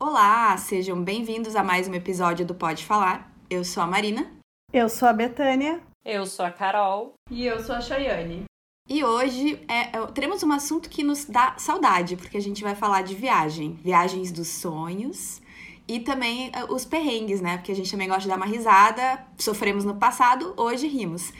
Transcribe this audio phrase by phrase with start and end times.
[0.00, 3.32] Olá, sejam bem-vindos a mais um episódio do Pode Falar.
[3.48, 4.28] Eu sou a Marina.
[4.72, 5.80] Eu sou a Betânia.
[6.04, 7.14] Eu sou a Carol.
[7.30, 8.42] E eu sou a Chayane.
[8.88, 12.74] E hoje é, é, teremos um assunto que nos dá saudade, porque a gente vai
[12.74, 15.40] falar de viagem, viagens dos sonhos
[15.86, 17.56] e também é, os perrengues, né?
[17.56, 21.32] Porque a gente também gosta de dar uma risada, sofremos no passado, hoje rimos.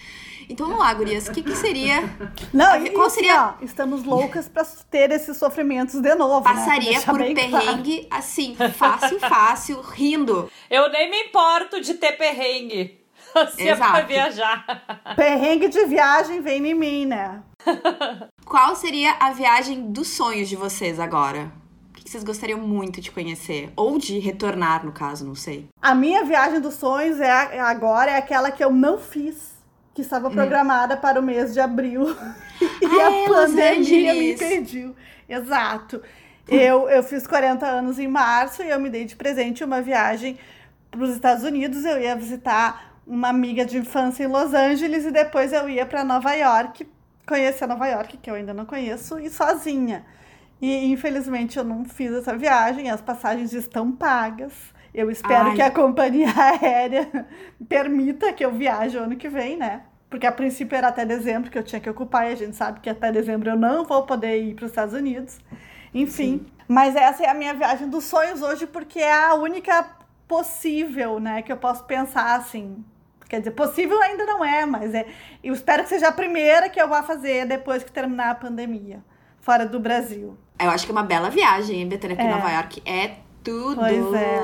[0.48, 2.02] Então vamos lá, gurias, o que, que seria.
[2.52, 3.56] Não, e, qual seria.
[3.60, 6.46] Ó, estamos loucas para ter esses sofrimentos de novo.
[6.46, 6.54] Né?
[6.54, 7.04] Passaria né?
[7.04, 8.08] por perrengue, claro.
[8.10, 10.50] assim, fácil, fácil, rindo.
[10.70, 13.04] Eu nem me importo de ter perrengue.
[13.56, 14.64] Se é pra viajar.
[15.16, 17.42] Perrengue de viagem vem em mim, né?
[18.44, 21.50] Qual seria a viagem dos sonhos de vocês agora?
[21.90, 23.72] O que vocês gostariam muito de conhecer?
[23.74, 25.68] Ou de retornar, no caso, não sei.
[25.80, 29.53] A minha viagem dos sonhos é agora é aquela que eu não fiz
[29.94, 30.32] que estava hum.
[30.32, 31.00] programada hum.
[31.00, 32.10] para o mês de abril.
[32.60, 34.94] e ah, a é, pandemia me impediu.
[35.28, 36.02] Exato.
[36.46, 40.38] Eu, eu fiz 40 anos em março e eu me dei de presente uma viagem
[40.90, 41.84] para os Estados Unidos.
[41.84, 46.04] Eu ia visitar uma amiga de infância em Los Angeles e depois eu ia para
[46.04, 46.86] Nova York,
[47.26, 50.04] conhecer Nova York, que eu ainda não conheço, e sozinha.
[50.60, 54.52] E infelizmente eu não fiz essa viagem, as passagens estão pagas.
[54.94, 55.56] Eu espero Ai.
[55.56, 56.28] que a companhia
[56.62, 57.26] aérea
[57.68, 59.82] permita que eu viaje ano que vem, né?
[60.08, 62.78] Porque a princípio era até dezembro que eu tinha que ocupar, e a gente sabe
[62.80, 65.40] que até dezembro eu não vou poder ir para os Estados Unidos.
[65.92, 66.38] Enfim.
[66.38, 66.46] Sim.
[66.68, 69.84] Mas essa é a minha viagem dos sonhos hoje, porque é a única
[70.28, 71.42] possível, né?
[71.42, 72.84] Que eu posso pensar assim,
[73.28, 75.06] Quer dizer, possível ainda não é, mas é.
[75.42, 79.02] Eu espero que seja a primeira que eu vá fazer depois que terminar a pandemia,
[79.40, 80.36] fora do Brasil.
[80.58, 82.16] Eu acho que é uma bela viagem, hein, Betânia?
[82.16, 82.32] Porque é.
[82.32, 83.76] Nova York é tudo.
[83.76, 84.40] Pois é.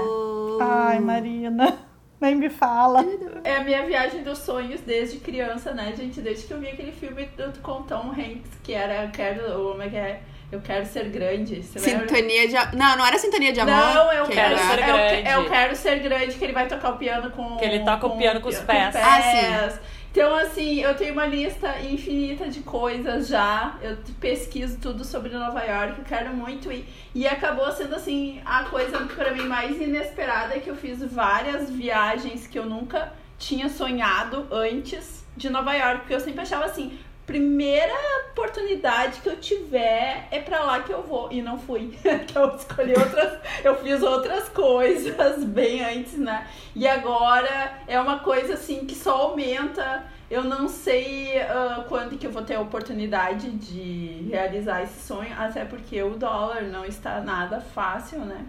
[0.61, 1.78] Ai, Marina.
[2.20, 3.03] Nem me fala.
[3.44, 6.20] É a minha viagem dos sonhos desde criança, né, gente?
[6.20, 9.70] Desde que eu vi aquele filme do, com Tom Hanks, que era Quero.
[9.70, 10.20] Como é que é?
[10.53, 11.62] Eu quero ser grande.
[11.62, 13.72] Você sintonia de Não, não era sintonia de amor.
[13.72, 14.69] Não, eu que quero era...
[14.69, 15.31] ser grande.
[15.31, 17.56] Eu, eu, quero ser grande, que ele vai tocar o piano com.
[17.56, 18.86] Que ele toca com, o piano com os pés.
[18.86, 19.06] Com pés.
[19.06, 19.81] Ah, sim.
[20.11, 23.78] Então, assim, eu tenho uma lista infinita de coisas já.
[23.81, 26.84] Eu pesquiso tudo sobre Nova York, eu quero muito ir.
[27.15, 32.48] E acabou sendo, assim, a coisa para mim mais inesperada que eu fiz várias viagens
[32.48, 36.00] que eu nunca tinha sonhado antes de Nova York.
[36.00, 36.98] Porque eu sempre achava assim,
[37.30, 37.94] primeira
[38.30, 41.96] oportunidade que eu tiver é para lá que eu vou e não fui.
[42.26, 46.48] que eu escolhi outras, eu fiz outras coisas bem antes, né?
[46.74, 50.04] E agora é uma coisa assim que só aumenta.
[50.28, 55.32] Eu não sei uh, quando que eu vou ter a oportunidade de realizar esse sonho,
[55.36, 58.44] até porque o dólar não está nada fácil, né?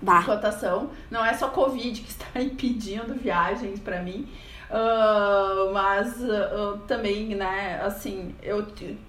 [0.00, 0.22] Bah.
[0.22, 0.90] Cotação.
[1.10, 4.28] Não é só Covid que está impedindo viagens para mim.
[4.70, 8.66] Uh, mas uh, também, né, assim, eu,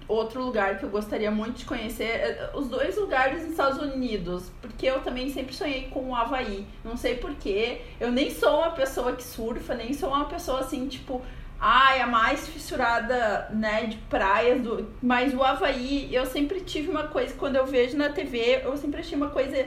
[0.08, 4.50] outro lugar que eu gostaria muito de conhecer, é, os dois lugares nos Estados Unidos,
[4.62, 8.70] porque eu também sempre sonhei com o Havaí, não sei porquê, eu nem sou uma
[8.70, 11.20] pessoa que surfa, nem sou uma pessoa assim, tipo,
[11.60, 14.88] ai, a mais fissurada, né, de praias, do...
[15.02, 19.00] mas o Havaí, eu sempre tive uma coisa, quando eu vejo na TV, eu sempre
[19.00, 19.66] achei uma coisa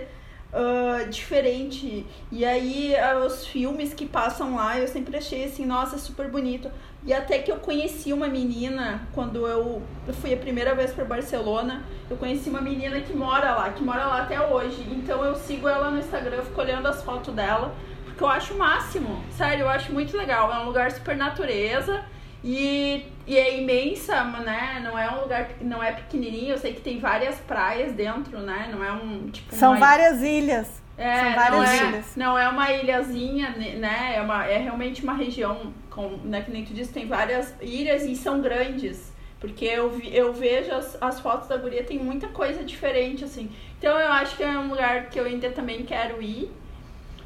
[0.54, 2.06] uh, diferente.
[2.32, 6.72] E aí, uh, os filmes que passam lá, eu sempre achei assim, nossa, super bonito.
[7.06, 11.04] E até que eu conheci uma menina, quando eu, eu fui a primeira vez para
[11.04, 14.88] Barcelona, eu conheci uma menina que mora lá, que mora lá até hoje.
[14.90, 17.76] Então eu sigo ela no Instagram, eu fico olhando as fotos dela,
[18.06, 19.22] porque eu acho o máximo.
[19.32, 20.52] Sério, eu acho muito legal.
[20.54, 22.06] É um lugar super natureza.
[22.42, 24.82] E, e é imensa, né?
[24.84, 26.52] Não é um lugar, não é pequenininho.
[26.52, 28.70] Eu sei que tem várias praias dentro, né?
[28.72, 29.56] Não é um tipo.
[29.56, 29.80] São uma...
[29.80, 30.82] várias ilhas.
[30.98, 32.16] É, São várias não é, ilhas.
[32.16, 34.14] Não é uma ilhazinha, né?
[34.16, 38.04] É, uma, é realmente uma região, com, né, que nem tu disse, tem várias ilhas
[38.04, 39.12] e são grandes.
[39.40, 43.50] Porque eu, vi, eu vejo as, as fotos da guria, tem muita coisa diferente, assim.
[43.78, 46.50] Então eu acho que é um lugar que eu ainda também quero ir.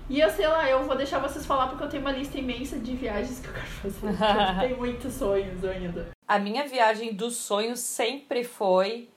[0.09, 2.79] E eu sei lá, eu vou deixar vocês falar porque eu tenho uma lista imensa
[2.79, 4.07] de viagens que eu quero fazer.
[4.07, 6.11] eu tenho muitos sonhos ainda.
[6.25, 9.09] A minha viagem dos sonhos sempre foi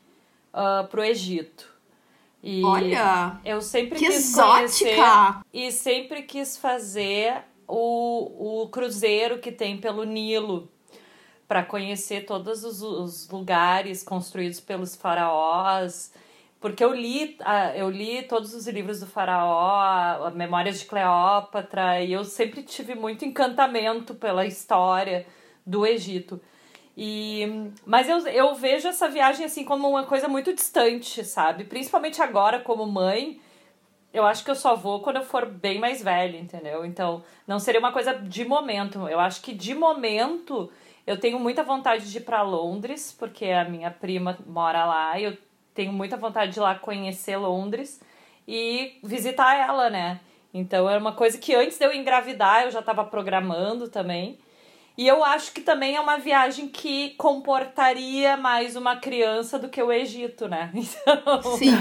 [0.52, 1.72] uh, pro Egito.
[2.42, 3.38] E Olha!
[3.44, 4.54] Eu sempre que quis exótica.
[4.56, 10.68] conhecer e sempre quis fazer o, o cruzeiro que tem pelo Nilo
[11.46, 16.12] para conhecer todos os, os lugares construídos pelos faraós
[16.60, 17.38] porque eu li,
[17.74, 23.24] eu li todos os livros do faraó, Memórias de Cleópatra, e eu sempre tive muito
[23.24, 25.26] encantamento pela história
[25.64, 26.40] do Egito.
[26.94, 31.64] E, mas eu, eu vejo essa viagem assim como uma coisa muito distante, sabe?
[31.64, 33.40] Principalmente agora, como mãe,
[34.12, 36.84] eu acho que eu só vou quando eu for bem mais velha, entendeu?
[36.84, 39.08] Então, não seria uma coisa de momento.
[39.08, 40.70] Eu acho que de momento
[41.06, 45.24] eu tenho muita vontade de ir para Londres, porque a minha prima mora lá e
[45.24, 45.38] eu
[45.74, 48.00] tenho muita vontade de ir lá conhecer Londres.
[48.48, 50.20] e visitar ela, né?
[50.52, 54.38] Então era uma coisa que antes de eu engravidar eu já estava programando também.
[55.00, 59.82] E eu acho que também é uma viagem que comportaria mais uma criança do que
[59.82, 60.70] o Egito, né?
[60.76, 61.72] Então, Sim.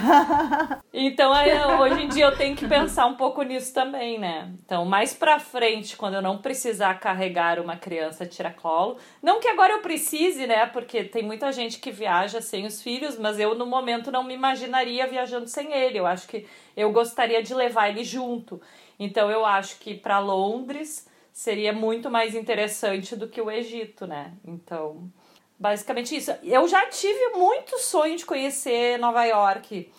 [0.93, 1.33] então
[1.81, 4.49] hoje em dia eu tenho que pensar um pouco nisso também, né?
[4.63, 9.73] Então, mais pra frente, quando eu não precisar carregar uma criança tiracolo, não que agora
[9.73, 10.65] eu precise, né?
[10.67, 14.33] Porque tem muita gente que viaja sem os filhos, mas eu no momento não me
[14.33, 15.99] imaginaria viajando sem ele.
[15.99, 18.61] Eu acho que eu gostaria de levar ele junto.
[18.97, 24.33] Então, eu acho que para Londres seria muito mais interessante do que o Egito, né?
[24.45, 25.11] Então,
[25.57, 26.31] basicamente isso.
[26.43, 29.91] Eu já tive muito sonho de conhecer Nova York,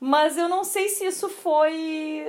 [0.00, 2.26] mas eu não sei se isso foi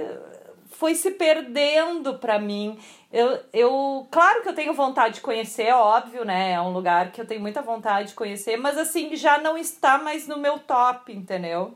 [0.69, 2.79] foi se perdendo para mim.
[3.11, 6.53] Eu, eu, claro que eu tenho vontade de conhecer, é óbvio, né?
[6.53, 9.97] É um lugar que eu tenho muita vontade de conhecer, mas assim, já não está
[9.97, 11.75] mais no meu top, entendeu?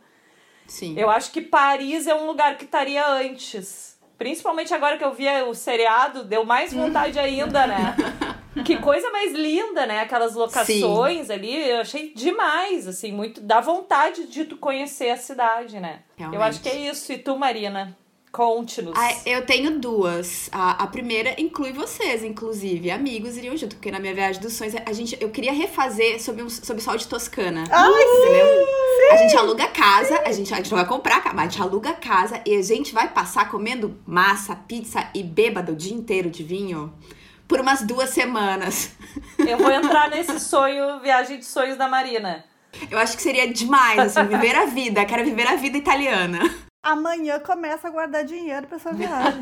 [0.68, 0.98] Sim.
[0.98, 3.93] Eu acho que Paris é um lugar que estaria antes.
[4.18, 7.96] Principalmente agora que eu vi o seriado, deu mais vontade ainda, né?
[8.64, 10.02] Que coisa mais linda, né?
[10.02, 11.34] Aquelas locações Sim.
[11.34, 13.42] ali, eu achei demais, assim, muito.
[13.42, 16.02] Dá vontade de tu conhecer a cidade, né?
[16.16, 16.40] Realmente.
[16.40, 17.12] Eu acho que é isso.
[17.12, 17.98] E tu, Marina?
[18.34, 18.96] Conte-nos.
[18.98, 20.50] Ah, eu tenho duas.
[20.52, 22.90] A, a primeira inclui vocês, inclusive.
[22.90, 26.42] Amigos iriam junto, porque na minha viagem dos sonhos, a gente, eu queria refazer sobre,
[26.42, 27.64] um, sobre sol de Toscana.
[27.70, 28.48] Ai, entendeu?
[28.48, 31.62] Sim, a gente aluga casa, a gente, a gente não vai comprar, mas a gente
[31.62, 36.32] aluga casa e a gente vai passar comendo massa, pizza e bêbado o dia inteiro
[36.32, 36.92] de vinho
[37.48, 38.94] por umas duas semanas.
[39.38, 42.44] Eu vou entrar nesse sonho, viagem de sonhos da Marina.
[42.90, 45.06] Eu acho que seria demais, assim, viver a vida.
[45.06, 49.42] Quero viver a vida italiana amanhã começa a guardar dinheiro para essa viagem.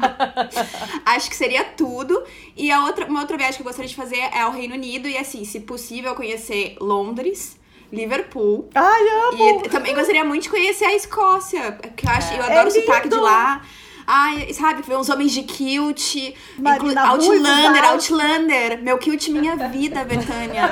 [1.03, 2.23] Acho que seria tudo.
[2.55, 5.07] E a outra, uma outra viagem que eu gostaria de fazer é ao Reino Unido
[5.07, 7.59] e assim, se possível, conhecer Londres.
[7.91, 8.69] Liverpool.
[8.73, 9.65] Ai, amo!
[9.65, 12.39] E também gostaria muito de conhecer a Escócia, que eu acho, é.
[12.39, 13.61] eu adoro é o sotaque de lá.
[14.05, 16.15] Ai, sabe, ver uns homens de kilt.
[16.57, 18.81] Marina Outlander, Outlander.
[18.81, 20.69] Meu kilt minha vida, Betânia.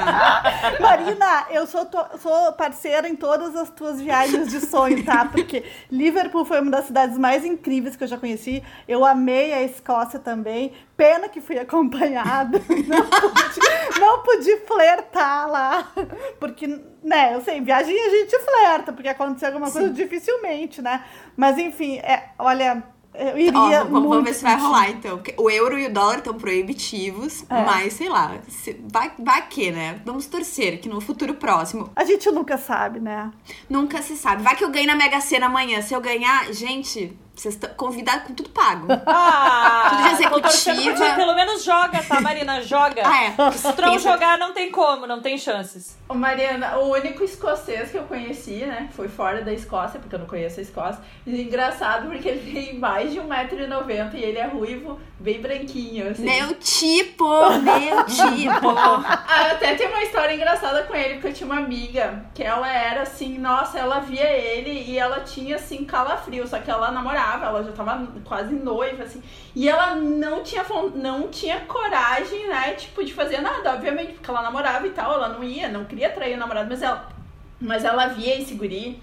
[0.79, 1.87] Marina, eu sou,
[2.19, 5.25] sou parceira em todas as tuas viagens de sonho, tá?
[5.25, 8.63] Porque Liverpool foi uma das cidades mais incríveis que eu já conheci.
[8.87, 10.73] Eu amei a Escócia também.
[10.97, 12.59] Pena que fui acompanhada.
[12.69, 15.91] Não pude, não pude flertar lá.
[16.39, 16.67] Porque,
[17.01, 19.73] né, eu sei, viagem a gente flerta, porque aconteceu alguma Sim.
[19.73, 21.03] coisa dificilmente, né?
[21.37, 22.83] Mas enfim, é, olha
[23.19, 23.81] eu iria.
[23.81, 25.21] Ó, vamos, vamos ver se vai rolar, então.
[25.37, 27.65] O euro e o dólar estão proibitivos, é.
[27.65, 28.37] mas sei lá,
[28.91, 30.01] vai, vai que, né?
[30.05, 31.91] Vamos torcer que no futuro próximo.
[31.95, 33.31] A gente nunca sabe, né?
[33.69, 34.43] Nunca se sabe.
[34.43, 35.81] Vai que eu ganho na Mega Sena amanhã.
[35.81, 38.87] Se eu ganhar, gente, vocês estão convidados com tudo pago.
[39.11, 41.15] Ah, tudo de executiva.
[41.15, 42.61] Pelo menos joga, tá, Marina?
[42.61, 43.01] Joga.
[43.05, 43.51] Ah, é.
[43.51, 45.97] Se não jogar, não tem como, não tem chances.
[46.07, 50.19] Ô, Mariana, o único escocês que eu conheci, né, foi fora da Escócia, porque eu
[50.19, 51.01] não conheço a Escócia.
[51.25, 56.23] E engraçado porque ele tem mais de 1,90m e ele é ruivo, bem branquinho, assim.
[56.23, 57.27] Meu tipo,
[57.59, 58.69] meu tipo.
[58.69, 62.71] Ah, até tem uma história engraçada com ele, porque eu tinha uma amiga que ela
[62.71, 67.28] era assim, nossa, ela via ele e ela tinha assim calafrio, só que ela namorava
[67.29, 69.21] namorava, ela já tava quase noiva, assim.
[69.55, 70.65] E ela não tinha,
[70.95, 75.29] não tinha coragem, né, tipo, de fazer nada, obviamente, porque ela namorava e tal, ela
[75.29, 77.09] não ia, não queria trair o namorado, mas ela,
[77.59, 79.01] mas ela via esse guri.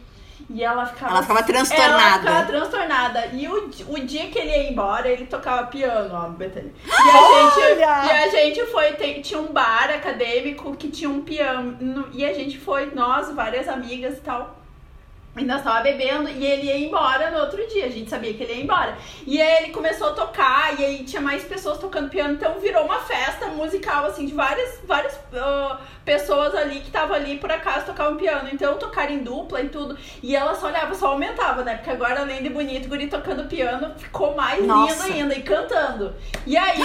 [0.49, 1.13] E ela ficava.
[1.13, 1.99] Ela ficava transtornada.
[1.99, 3.27] Ela ficava transtornada.
[3.33, 6.73] E o, o dia que ele ia embora, ele tocava piano, ó, Bethany.
[6.87, 8.93] E a gente, e a gente foi.
[8.93, 12.09] Tem, tinha um bar acadêmico que tinha um piano.
[12.13, 14.57] E a gente foi, nós, várias amigas e tal.
[15.39, 17.85] E nós tava bebendo e ele ia embora no outro dia.
[17.85, 18.97] A gente sabia que ele ia embora.
[19.27, 22.33] E aí ele começou a tocar, e aí tinha mais pessoas tocando piano.
[22.33, 25.77] Então virou uma festa musical, assim, de várias, várias uh,
[26.07, 28.49] pessoas ali que estavam ali por acaso tocavam piano.
[28.51, 29.99] Então tocaram em dupla e tudo.
[30.23, 31.75] E ela só olhava, só aumentava, né?
[31.75, 35.07] Porque agora, além de bonito, guri tocando piano, ficou mais Nossa.
[35.07, 36.15] lindo ainda e cantando.
[36.47, 36.81] E aí,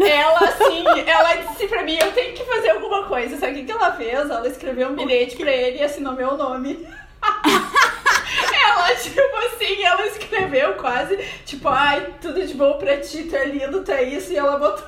[0.00, 3.36] ela assim, ela disse pra mim: eu tenho que fazer alguma coisa.
[3.36, 4.30] Sabe o que, que ela fez?
[4.30, 6.86] Ela escreveu um bilhete pra ele e assinou meu nome.
[8.86, 13.44] ela, tipo assim, ela escreveu quase, tipo, ai, tudo de bom pra ti, tu é
[13.44, 14.86] lindo, tu é isso, e ela botou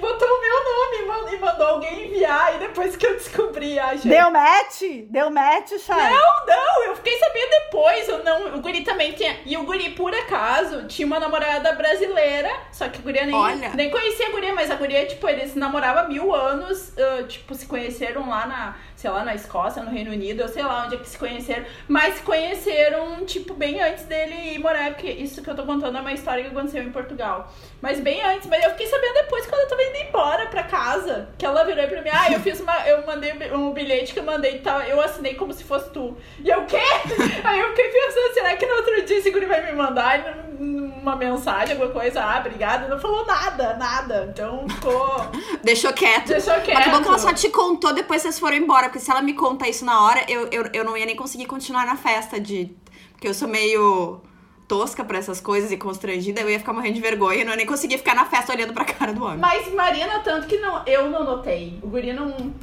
[0.00, 4.08] botou o meu nome e mandou alguém enviar, e depois que eu descobri, ai, gente...
[4.08, 4.82] Deu match?
[5.08, 5.96] Deu match, Chay?
[5.96, 9.90] Não, não, eu fiquei sabendo depois, eu não, o guri também tinha, e o guri,
[9.90, 13.70] por acaso, tinha uma namorada brasileira, só que a guria nem, Olha.
[13.74, 17.66] nem conhecia a guria, mas a guria, tipo, eles namoravam mil anos, uh, tipo, se
[17.66, 20.98] conheceram lá na sei lá, na Escócia, no Reino Unido, eu sei lá onde é
[20.98, 25.50] que se conheceram, mas se conheceram, tipo, bem antes dele ir morar, porque isso que
[25.50, 27.52] eu tô contando é uma história que aconteceu em Portugal.
[27.82, 31.28] Mas bem antes, mas eu fiquei sabendo depois quando eu tava indo embora pra casa,
[31.36, 34.24] que ela virou pra mim, ah, eu fiz uma, eu mandei um bilhete que eu
[34.24, 36.16] mandei e tal, eu assinei como se fosse tu.
[36.42, 36.80] E eu, o quê?
[37.44, 41.16] Aí eu fiquei pensando, será que no outro dia esse guri vai me mandar uma
[41.16, 42.22] mensagem, alguma coisa?
[42.22, 42.88] Ah, obrigada.
[42.88, 44.28] Não falou nada, nada.
[44.32, 45.26] Então ficou.
[45.62, 46.28] Deixou quieto.
[46.28, 46.74] Deixou quieto.
[46.74, 48.88] Mas bom que ela só te contou depois vocês foram embora.
[48.94, 51.46] Porque se ela me conta isso na hora, eu, eu, eu não ia nem conseguir
[51.46, 52.70] continuar na festa de.
[53.10, 54.20] Porque eu sou meio
[54.68, 57.56] tosca pra essas coisas e constrangida, eu ia ficar morrendo de vergonha, eu não ia
[57.56, 59.38] nem conseguir ficar na festa olhando pra cara do homem.
[59.38, 61.76] Mas Marina, tanto que não, eu não notei.
[61.82, 62.54] O guri não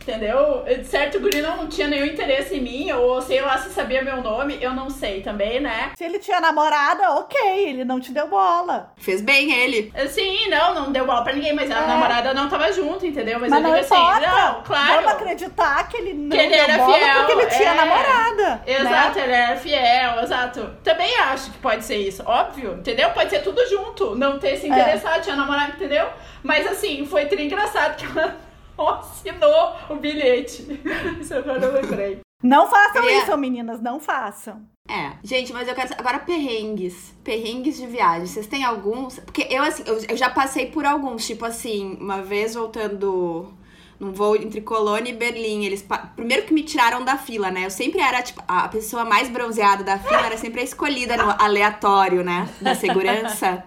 [0.00, 0.64] Entendeu?
[0.64, 4.02] De certo, o guri não tinha nenhum interesse em mim, ou sei lá se sabia
[4.02, 5.92] meu nome, eu não sei também, né?
[5.96, 8.92] Se ele tinha namorada, ok, ele não te deu bola.
[8.96, 9.92] Fez bem ele.
[10.08, 11.86] Sim, não, não deu bola pra ninguém, mas a é.
[11.86, 13.38] namorada não tava junto, entendeu?
[13.38, 15.02] Mas, mas eu digo assim, não, claro.
[15.02, 18.62] Vamos acreditar que ele não que ele era bola fiel, porque ele tinha é, namorada.
[18.66, 19.24] Exato, né?
[19.24, 20.70] ele era fiel, exato.
[20.82, 23.10] Também acho que pode ser isso, óbvio, entendeu?
[23.10, 25.20] Pode ser tudo junto, não ter se interessado, é.
[25.20, 26.08] tinha namorado, entendeu?
[26.42, 28.49] Mas assim, foi tri engraçado que ela
[28.88, 30.80] assinou o bilhete.
[31.20, 32.20] Isso eu lembrei.
[32.42, 33.18] Não façam é.
[33.18, 34.62] isso, meninas, não façam.
[34.88, 38.26] É, gente, mas eu quero agora perrengues, perrengues de viagem.
[38.26, 39.18] Vocês têm alguns?
[39.20, 43.52] Porque eu assim, eu, eu já passei por alguns, tipo assim, uma vez voltando
[44.00, 47.66] num voo entre Colônia e Berlim, eles primeiro que me tiraram da fila, né?
[47.66, 51.30] Eu sempre era tipo a pessoa mais bronzeada da fila, era sempre a escolhida no
[51.38, 53.62] aleatório, né, da segurança.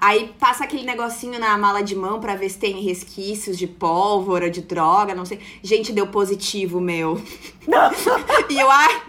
[0.00, 4.48] Aí passa aquele negocinho na mala de mão pra ver se tem resquícios de pólvora,
[4.48, 5.40] de droga, não sei.
[5.60, 7.20] Gente, deu positivo, meu.
[8.48, 9.02] e eu, ai.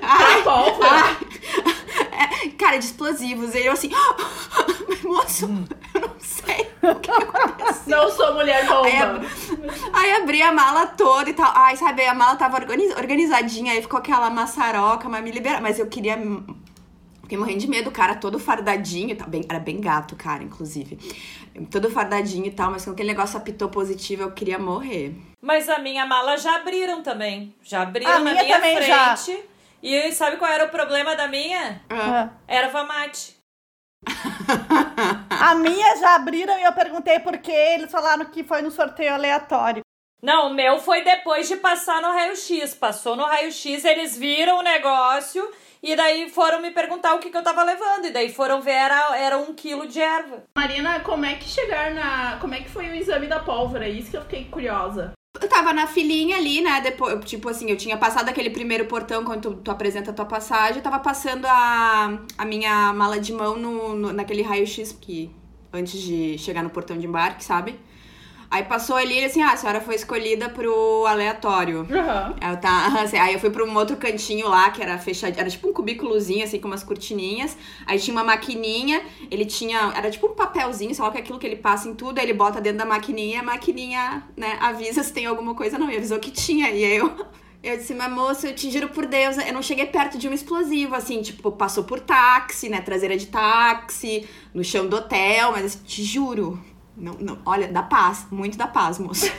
[0.00, 0.88] ai, pólvora?
[0.88, 1.16] Ai,
[2.12, 3.54] é, cara, de explosivos.
[3.54, 3.90] E eu assim,
[5.02, 5.64] moço, hum.
[5.94, 7.82] eu não sei o que aconteceu.
[7.86, 9.22] Não sou mulher bomba.
[9.92, 11.50] Aí, aí abri a mala toda e tal.
[11.54, 15.60] Ai, sabe, a mala tava organizadinha, aí ficou aquela maçaroca, mas me libera.
[15.60, 16.16] Mas eu queria
[17.26, 20.96] Fiquei morrendo de medo, o cara todo fardadinho, tá bem, era bem gato, cara, inclusive.
[21.72, 25.12] Todo fardadinho e tal, mas com aquele negócio apitou positivo, eu queria morrer.
[25.42, 27.52] Mas a minha mala já abriram também.
[27.64, 28.86] Já abriram a na minha, minha frente.
[28.86, 29.38] Já.
[29.82, 31.82] E sabe qual era o problema da minha?
[31.90, 32.28] Ah.
[32.46, 33.34] Erva mate.
[35.28, 37.50] a minha já abriram e eu perguntei por quê.
[37.50, 39.82] Eles falaram que foi no sorteio aleatório.
[40.22, 42.74] Não, o meu foi depois de passar no raio-x.
[42.74, 45.46] Passou no raio-x, eles viram o negócio
[45.82, 48.06] e daí foram me perguntar o que, que eu tava levando.
[48.06, 50.44] E daí foram ver, era, era um quilo de erva.
[50.56, 52.38] Marina, como é que chegar na.
[52.40, 53.88] Como é que foi o exame da pólvora?
[53.88, 55.12] Isso que eu fiquei curiosa.
[55.40, 56.80] Eu tava na filinha ali, né?
[56.80, 60.24] Depois, tipo assim, eu tinha passado aquele primeiro portão quando tu, tu apresenta a tua
[60.24, 60.78] passagem.
[60.78, 65.30] Eu tava passando a, a minha mala de mão no, no naquele raio-x que
[65.70, 67.78] antes de chegar no portão de embarque, sabe?
[68.50, 71.80] Aí passou ali assim, ah, a senhora foi escolhida pro aleatório.
[71.80, 72.48] Uhum.
[72.50, 75.48] Eu tá, assim, aí eu fui pra um outro cantinho lá, que era fechado, era
[75.48, 77.56] tipo um cubículozinho, assim, com umas cortininhas.
[77.86, 81.56] Aí tinha uma maquininha, ele tinha, era tipo um papelzinho, só que aquilo que ele
[81.56, 85.26] passa em tudo, aí ele bota dentro da maquininha, a maquininha, né, avisa se tem
[85.26, 86.70] alguma coisa, não, e avisou que tinha.
[86.70, 87.12] E aí eu...
[87.62, 90.32] Eu disse, mas moça, eu te juro por Deus, eu não cheguei perto de um
[90.32, 94.24] explosivo, assim, tipo, passou por táxi, né, traseira de táxi,
[94.54, 96.62] no chão do hotel, mas assim, te juro,
[96.96, 99.26] não, não, olha, dá paz, muito da paz, moça.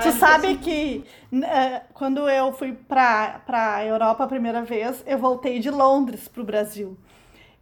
[0.00, 5.58] Tu sabe que uh, quando eu fui pra, pra Europa a primeira vez, eu voltei
[5.58, 6.96] de Londres pro Brasil.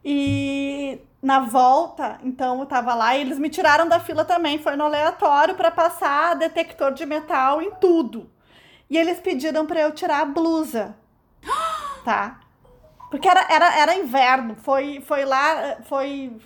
[0.04, 4.58] E na volta, então eu tava lá e eles me tiraram da fila também.
[4.58, 8.30] Foi no aleatório para passar detector de metal em tudo.
[8.90, 10.96] E eles pediram para eu tirar a blusa.
[12.04, 12.38] Tá?
[13.10, 14.54] Porque era, era, era inverno.
[14.54, 16.38] Foi, foi lá, foi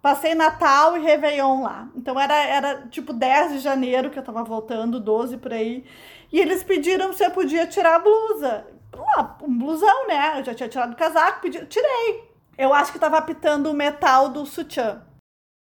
[0.00, 1.88] Passei Natal e Réveillon lá.
[1.94, 5.84] Então era, era tipo 10 de janeiro que eu tava voltando, 12 por aí.
[6.32, 8.66] E eles pediram se eu podia tirar a blusa.
[9.42, 10.38] Um blusão, né?
[10.38, 12.28] Eu já tinha tirado o casaco, pedi, tirei.
[12.56, 15.02] Eu acho que tava apitando o metal do sutiã.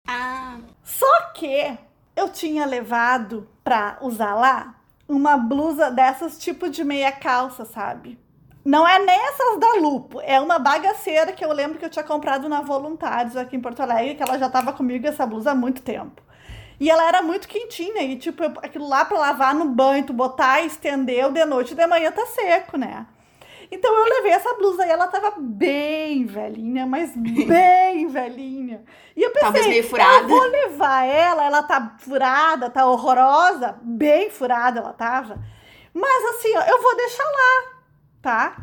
[0.06, 0.58] Ah.
[0.82, 1.78] Só que
[2.16, 4.74] eu tinha levado pra usar lá
[5.08, 8.18] uma blusa dessas tipo de meia calça, sabe?
[8.64, 12.04] Não é nem essas da Lupo, é uma bagaceira que eu lembro que eu tinha
[12.04, 15.54] comprado na Voluntários aqui em Porto Alegre, que ela já tava comigo essa blusa há
[15.54, 16.22] muito tempo.
[16.80, 20.62] E ela era muito quentinha, e tipo, aquilo lá para lavar no banho, tu botar,
[20.62, 23.06] estender, de noite de manhã tá seco, né?
[23.70, 28.82] Então eu levei essa blusa e ela tava bem velhinha, mas bem velhinha.
[29.16, 30.22] E eu pensei, Talvez meio furada.
[30.22, 35.38] eu vou levar ela, ela tá furada, tá horrorosa, bem furada ela tava.
[35.92, 37.73] Mas assim, ó, eu vou deixar lá,
[38.24, 38.56] tá?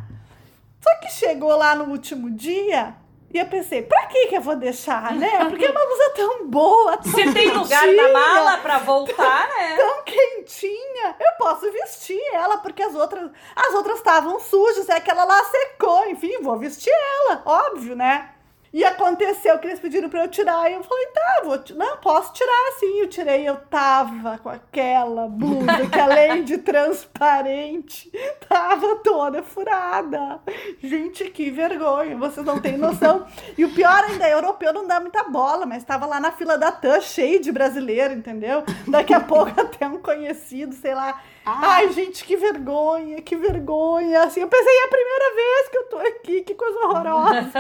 [0.82, 2.96] Só que chegou lá no último dia,
[3.34, 5.30] E eu pensei, pra que que eu vou deixar, né?
[5.48, 9.78] Porque é uma blusa tão boa, tão Se tem lugar na mala pra voltar, né?
[9.78, 15.24] Tão quentinha, eu posso vestir ela, porque as outras as outras estavam sujas, é aquela
[15.24, 18.32] lá secou, enfim, vou vestir ela, óbvio, né?
[18.74, 20.70] E aconteceu que eles pediram pra eu tirar.
[20.70, 23.00] E eu falei, tá, vou Não, posso tirar sim.
[23.00, 28.10] Eu tirei, eu tava com aquela blusa que além de transparente,
[28.48, 30.40] tava toda furada.
[30.82, 33.26] Gente, que vergonha, vocês não têm noção.
[33.58, 36.72] E o pior ainda, europeu não dá muita bola, mas tava lá na fila da
[36.72, 38.64] TAM, cheio de brasileiro, entendeu?
[38.88, 41.60] Daqui a pouco até um conhecido, sei lá, ah.
[41.76, 44.24] Ai, gente, que vergonha, que vergonha.
[44.24, 47.52] Assim, eu pensei, é a primeira vez que eu tô aqui, que coisa horrorosa.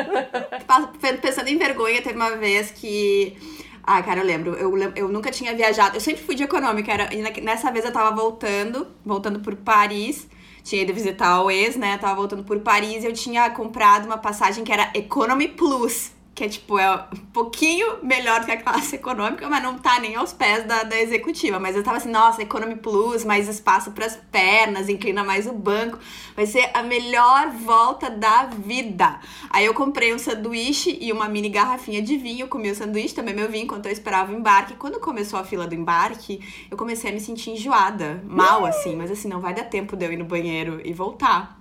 [1.21, 3.35] Pensando em vergonha, teve uma vez que.
[3.83, 4.53] Ah, cara, eu lembro.
[4.53, 5.97] Eu, eu nunca tinha viajado.
[5.97, 6.91] Eu sempre fui de econômica.
[6.91, 7.09] Era,
[7.41, 10.27] nessa vez eu tava voltando, voltando por Paris.
[10.63, 11.97] Tinha ido visitar o ex, né?
[11.97, 16.11] tava voltando por Paris e eu tinha comprado uma passagem que era Economy Plus
[16.41, 20.15] que é tipo, é um pouquinho melhor que a classe econômica, mas não tá nem
[20.15, 21.59] aos pés da, da executiva.
[21.59, 25.53] Mas eu tava assim, nossa, Economy Plus, mais espaço para as pernas, inclina mais o
[25.53, 25.99] banco.
[26.35, 29.19] Vai ser a melhor volta da vida.
[29.51, 33.35] Aí eu comprei um sanduíche e uma mini garrafinha de vinho, comi o sanduíche, também
[33.35, 34.73] meu vinho, enquanto eu esperava o embarque.
[34.73, 39.11] Quando começou a fila do embarque, eu comecei a me sentir enjoada, mal assim, mas
[39.11, 41.60] assim, não vai dar tempo de eu ir no banheiro e voltar.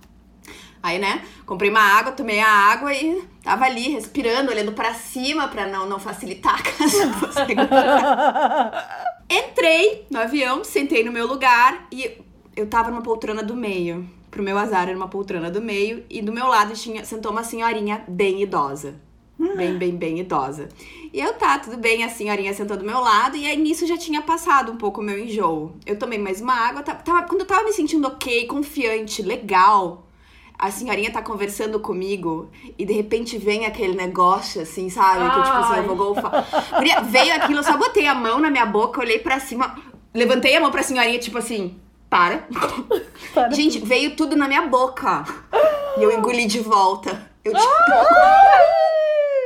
[0.83, 5.47] Aí, né, comprei uma água, tomei a água e tava ali respirando, olhando para cima
[5.47, 7.11] para não, não facilitar a casa.
[9.29, 12.19] Entrei no avião, sentei no meu lugar e
[12.55, 14.09] eu tava numa poltrona do meio.
[14.31, 17.43] Pro meu azar, era uma poltrona do meio e do meu lado tinha, sentou uma
[17.43, 18.95] senhorinha bem idosa.
[19.55, 20.69] Bem, bem, bem idosa.
[21.11, 23.97] E eu, tá, tudo bem, a senhorinha sentou do meu lado, e aí nisso já
[23.97, 25.73] tinha passado um pouco o meu enjoo.
[25.85, 30.05] Eu tomei mais uma água, tava, quando eu tava me sentindo ok, confiante, legal,
[30.61, 35.27] a senhorinha tá conversando comigo e de repente vem aquele negócio assim, sabe?
[35.27, 36.45] Que tipo assim, eu vou golfar.
[37.09, 39.75] Veio aquilo, eu só botei a mão na minha boca, olhei para cima,
[40.13, 42.47] levantei a mão pra senhorinha, tipo assim, para.
[43.33, 43.87] para Gente, tudo.
[43.89, 45.25] veio tudo na minha boca.
[45.97, 47.31] E eu engoli de volta.
[47.43, 47.67] Eu tipo.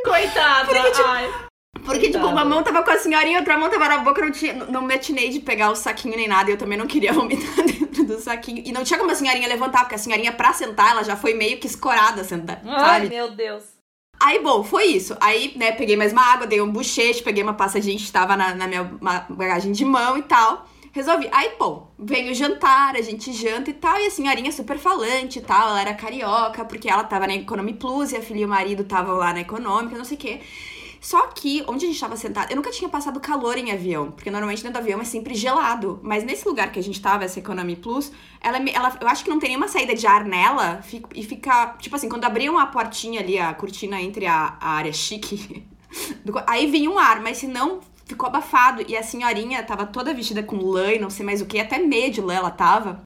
[0.04, 0.66] Coitada!
[0.66, 1.45] Porque, tipo,
[1.86, 4.54] porque, tipo, uma mão tava com a senhorinha, outra mão tava na boca, não, tinha,
[4.54, 6.50] não me atinei de pegar o saquinho nem nada.
[6.50, 8.64] E eu também não queria vomitar dentro do saquinho.
[8.66, 11.36] E não tinha como a senhorinha levantar, porque a senhorinha, pra sentar, ela já foi
[11.36, 12.60] meio que escorada sentar.
[12.66, 13.10] Ai, sabe?
[13.10, 13.64] meu Deus.
[14.20, 15.16] Aí, bom, foi isso.
[15.20, 18.36] Aí, né, peguei mais uma água, dei um bocheche, peguei uma pasta de gente, tava
[18.36, 18.84] na, na minha
[19.30, 20.66] bagagem de mão e tal.
[20.92, 21.28] Resolvi.
[21.34, 24.00] Aí, bom, vem o jantar, a gente janta e tal.
[24.00, 25.70] E a senhorinha super falante e tal.
[25.70, 28.82] Ela era carioca, porque ela tava na Economy Plus e a filha e o marido
[28.84, 30.42] estavam lá na Econômica, não sei o quê.
[31.06, 34.32] Só que, onde a gente tava sentado, eu nunca tinha passado calor em avião, porque
[34.32, 36.00] normalmente dentro do avião é sempre gelado.
[36.02, 39.30] Mas nesse lugar que a gente tava, essa Economy Plus, ela, ela eu acho que
[39.30, 43.20] não tem nenhuma saída de ar nela, e fica, tipo assim, quando abriam a portinha
[43.20, 45.68] ali, a cortina entre a, a área chique,
[46.48, 48.84] aí vinha um ar, mas se não, ficou abafado.
[48.88, 51.78] E a senhorinha tava toda vestida com lã e não sei mais o que, até
[51.78, 53.04] meio de lã ela tava.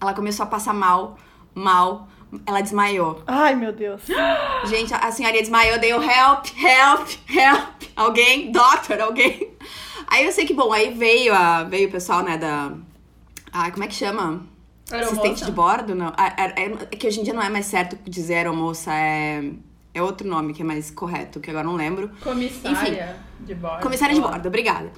[0.00, 1.18] Ela começou a passar mal,
[1.52, 2.06] mal
[2.46, 3.22] ela desmaiou.
[3.26, 4.02] Ai, meu Deus.
[4.66, 7.82] Gente, a senhorinha desmaiou, deu help, help, help.
[7.96, 9.52] Alguém, doctor, alguém.
[10.06, 12.72] Aí eu sei que, bom, aí veio, a, veio o pessoal, né, da...
[13.52, 14.44] Ai, como é que chama?
[14.90, 15.20] Aeromoça.
[15.20, 15.94] Assistente de bordo?
[15.94, 16.08] Não.
[16.08, 19.50] É, é, é, que hoje em dia não é mais certo dizer aeromoça, é...
[19.92, 22.12] É outro nome que é mais correto, que agora não lembro.
[22.22, 23.82] Comissária Enfim, de bordo.
[23.82, 24.92] Comissária de bordo, obrigada.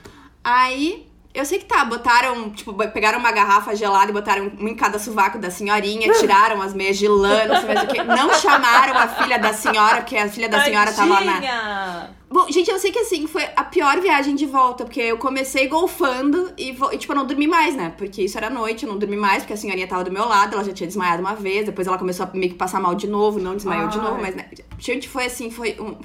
[0.45, 4.75] Aí eu sei que tá, botaram, tipo, pegaram uma garrafa gelada e botaram um em
[4.75, 8.03] cada sovaco da senhorinha, tiraram as meias de lã, não sei mais o que.
[8.03, 12.11] Não chamaram a filha da senhora, porque a filha da senhora tava lá na.
[12.31, 15.69] Bom, gente, eu sei que assim, foi a pior viagem de volta, porque eu comecei
[15.69, 17.93] golfando e, e, tipo, eu não dormi mais, né?
[17.97, 20.55] Porque isso era noite, eu não dormi mais, porque a senhorinha tava do meu lado,
[20.55, 23.07] ela já tinha desmaiado uma vez, depois ela começou a meio que passar mal de
[23.07, 23.91] novo, não desmaiou Ai.
[23.91, 24.49] de novo, mas, né?
[24.79, 25.97] Gente, foi assim, foi um.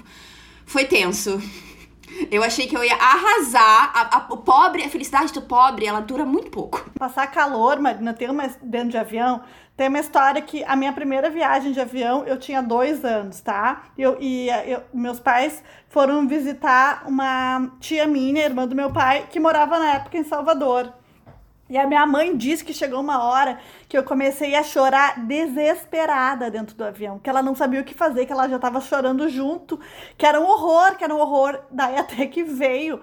[0.65, 1.41] Foi tenso.
[2.31, 3.91] Eu achei que eu ia arrasar.
[3.93, 6.89] A, a, o pobre, a felicidade do pobre, ela dura muito pouco.
[6.97, 9.41] Passar calor, Marina, tem uma dentro de avião.
[9.75, 13.83] Tem uma história que a minha primeira viagem de avião eu tinha dois anos, tá?
[13.95, 19.39] Eu, e eu, meus pais foram visitar uma tia minha, irmã do meu pai, que
[19.39, 20.91] morava na época em Salvador.
[21.69, 26.49] E a minha mãe disse que chegou uma hora que eu comecei a chorar desesperada
[26.49, 29.27] dentro do avião, que ela não sabia o que fazer, que ela já estava chorando
[29.27, 29.79] junto,
[30.17, 31.59] que era um horror, que era um horror.
[31.69, 33.01] Daí até que veio,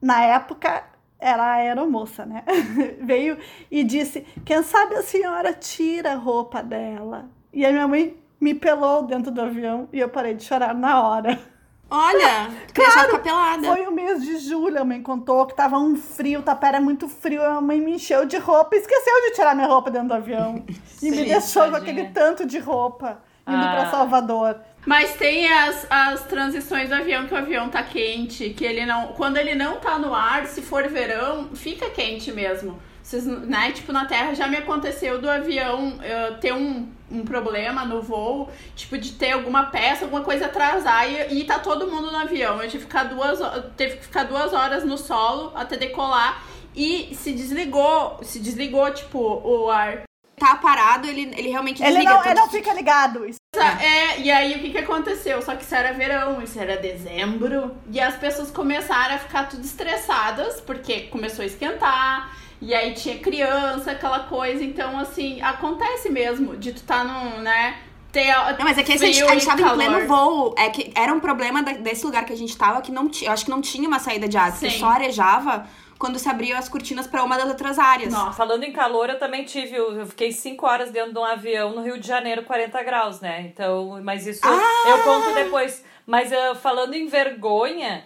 [0.00, 0.84] na época,
[1.18, 2.44] ela era moça, né?
[3.00, 3.38] veio
[3.70, 7.30] e disse: Quem sabe a senhora tira a roupa dela?
[7.52, 11.02] E a minha mãe me pelou dentro do avião e eu parei de chorar na
[11.02, 11.38] hora.
[11.88, 13.68] Olha, claro, ficar pelada.
[13.68, 16.80] Foi o mês de julho, a mãe contou que tava um frio, o tapé era
[16.80, 20.14] muito frio, a mãe me encheu de roupa, esqueceu de tirar minha roupa dentro do
[20.14, 20.64] avião.
[21.02, 23.72] E me deixou com aquele tanto de roupa, indo ah.
[23.76, 24.56] para Salvador.
[24.86, 29.08] Mas tem as, as transições do avião que o avião tá quente, que ele não.
[29.08, 32.80] Quando ele não tá no ar, se for verão, fica quente mesmo.
[33.06, 33.70] Vocês, né?
[33.70, 38.50] Tipo, na Terra já me aconteceu do avião uh, ter um, um problema no voo,
[38.74, 42.60] tipo, de ter alguma peça, alguma coisa atrasar e, e tá todo mundo no avião.
[42.60, 43.38] Eu tive que ficar duas,
[43.76, 46.42] teve que ficar duas horas no solo até decolar
[46.74, 50.02] e se desligou, se desligou, tipo, o ar.
[50.36, 52.12] Tá parado, ele, ele realmente Ele desliga.
[52.12, 53.24] não, ele não fica ligado.
[53.24, 55.40] Isso- É, e aí o que que aconteceu?
[55.42, 57.74] Só que isso era verão, isso era dezembro.
[57.90, 62.36] E as pessoas começaram a ficar tudo estressadas, porque começou a esquentar.
[62.60, 64.64] E aí tinha criança, aquela coisa.
[64.64, 67.76] Então, assim, acontece mesmo de tu tá num, né?
[68.12, 69.76] Ter, Não, mas é que esse, a gente, a gente tava em calor.
[69.76, 70.54] pleno voo.
[70.56, 73.28] É que era um problema da- desse lugar que a gente tava que não tinha.
[73.28, 74.78] Eu acho que não tinha uma saída de ar, porque Sim.
[74.78, 75.66] só arejava
[75.98, 78.12] quando se abriam as cortinas pra uma das outras áreas.
[78.14, 78.32] Nossa.
[78.32, 79.76] Falando em calor, eu também tive.
[79.76, 83.42] Eu fiquei 5 horas dentro de um avião no Rio de Janeiro, 40 graus, né?
[83.42, 84.84] Então, mas isso Ah!
[84.88, 85.84] eu conto depois.
[86.06, 88.04] Mas ah, falando em vergonha,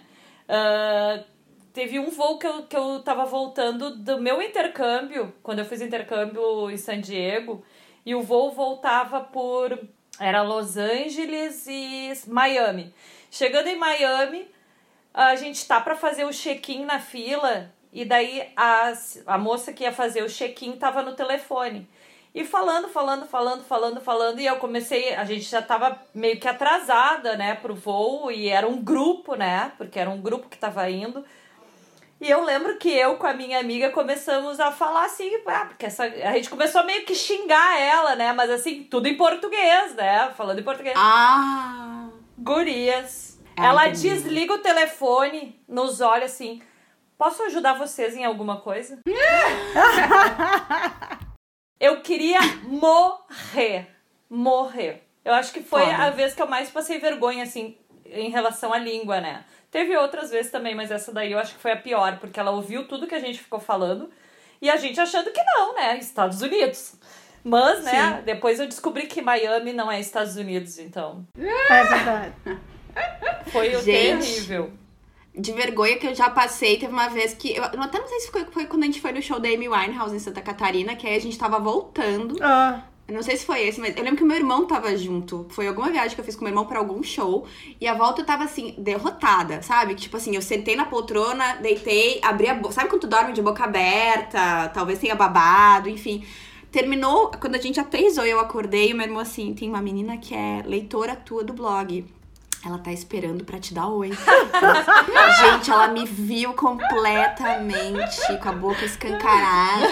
[0.49, 1.23] ah,
[1.73, 5.81] teve um voo que eu, que eu tava voltando do meu intercâmbio, quando eu fiz
[5.81, 7.63] intercâmbio em San Diego,
[8.05, 9.77] e o voo voltava por.
[10.19, 12.93] Era Los Angeles e Miami.
[13.31, 14.47] Chegando em Miami,
[15.13, 18.93] a gente tá pra fazer o check-in na fila e daí a,
[19.25, 21.89] a moça que ia fazer o check-in tava no telefone.
[22.33, 26.47] E falando, falando, falando, falando, falando, e eu comecei, a gente já tava meio que
[26.47, 30.89] atrasada, né, pro voo, e era um grupo, né, porque era um grupo que tava
[30.89, 31.25] indo.
[32.21, 35.87] E eu lembro que eu com a minha amiga começamos a falar assim, ah, porque
[35.87, 39.95] essa, a gente começou a meio que xingar ela, né, mas assim, tudo em português,
[39.95, 40.93] né, falando em português.
[40.95, 42.09] Ah!
[42.37, 43.39] Gurias.
[43.57, 44.09] Ah, ela entendi.
[44.09, 46.61] desliga o telefone, nos olha assim.
[47.17, 48.99] Posso ajudar vocês em alguma coisa?
[51.79, 53.87] eu queria morrer.
[54.29, 55.07] Morrer.
[55.25, 55.97] Eu acho que foi Foda.
[55.97, 59.43] a vez que eu mais passei vergonha, assim, em relação à língua, né?
[59.71, 62.51] Teve outras vezes também, mas essa daí eu acho que foi a pior, porque ela
[62.51, 64.09] ouviu tudo que a gente ficou falando
[64.61, 65.97] e a gente achando que não, né?
[65.97, 66.95] Estados Unidos.
[67.43, 71.25] Mas, né, depois eu descobri que Miami não é Estados Unidos, então.
[71.35, 72.33] É verdade.
[73.51, 74.25] Foi o Gente.
[74.25, 74.71] terrível.
[75.33, 77.55] De vergonha que eu já passei, teve uma vez que.
[77.55, 79.47] Eu, eu até não sei se foi, foi quando a gente foi no show da
[79.47, 82.35] Amy Winehouse em Santa Catarina, que aí a gente tava voltando.
[82.41, 85.45] Ah, não sei se foi esse, mas eu lembro que meu irmão tava junto.
[85.49, 87.45] Foi alguma viagem que eu fiz com meu irmão pra algum show.
[87.79, 89.95] E a volta eu tava assim, derrotada, sabe?
[89.95, 92.73] Tipo assim, eu sentei na poltrona, deitei, abri a boca.
[92.73, 94.69] Sabe quando tu dorme de boca aberta?
[94.73, 96.23] Talvez tenha babado, enfim.
[96.71, 100.33] Terminou, quando a gente aterrissou, eu acordei e meu irmão assim, tem uma menina que
[100.33, 102.05] é leitora tua do blog.
[102.63, 104.11] Ela tá esperando pra te dar oi.
[105.41, 109.87] gente, ela me viu completamente com a boca escancarada.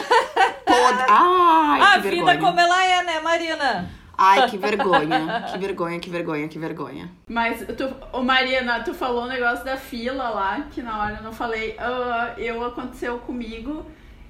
[0.65, 1.05] Toda.
[1.09, 2.39] Ai, a que vida vergonha.
[2.39, 3.89] como ela é, né, Marina?
[4.15, 5.45] Ai, que vergonha.
[5.51, 7.09] Que vergonha, que vergonha, que vergonha.
[7.27, 11.23] Mas, tu, ô Marina, tu falou o negócio da fila lá, que na hora eu
[11.23, 11.75] não falei.
[11.79, 13.83] Ah, eu aconteceu comigo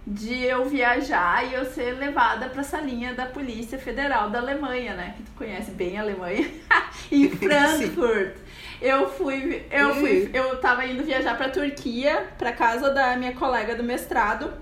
[0.05, 5.13] de eu viajar e eu ser levada pra salinha da Polícia Federal da Alemanha, né?
[5.17, 6.49] Que tu conhece bem a Alemanha.
[7.11, 8.35] em Frankfurt.
[8.81, 13.75] Eu fui, eu fui, eu tava indo viajar pra Turquia, pra casa da minha colega
[13.75, 14.53] do mestrado,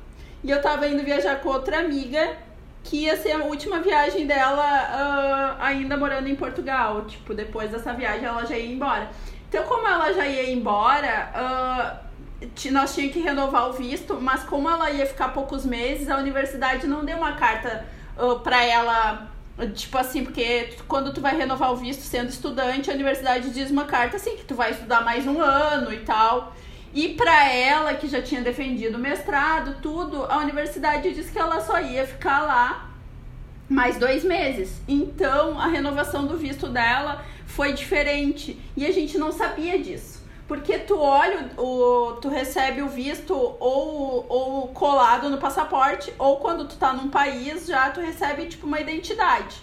[0.43, 2.35] e eu tava indo viajar com outra amiga
[2.83, 7.05] que ia ser a última viagem dela ah, ainda morando em Portugal.
[7.05, 9.09] Tipo, depois dessa viagem ela já ia embora.
[9.49, 12.06] Então, como ela já ia embora, ti-
[12.71, 16.85] nós tínhamos que renovar o visto, mas como ela ia ficar poucos meses, a universidade
[16.85, 17.85] não deu uma carta
[18.17, 19.31] ah, pra ela.
[19.73, 23.85] Tipo assim, porque quando tu vai renovar o visto sendo estudante, a universidade diz uma
[23.85, 26.53] carta assim, que tu vai estudar mais um ano e tal.
[26.93, 31.79] E pra ela, que já tinha defendido mestrado, tudo, a universidade disse que ela só
[31.81, 32.91] ia ficar lá
[33.67, 34.79] mais dois meses.
[34.87, 38.59] Então, a renovação do visto dela foi diferente.
[38.75, 40.16] E a gente não sabia disso.
[40.47, 46.65] Porque tu olha, o, tu recebe o visto ou, ou colado no passaporte, ou quando
[46.65, 49.57] tu tá num país, já tu recebe, tipo, uma identidade.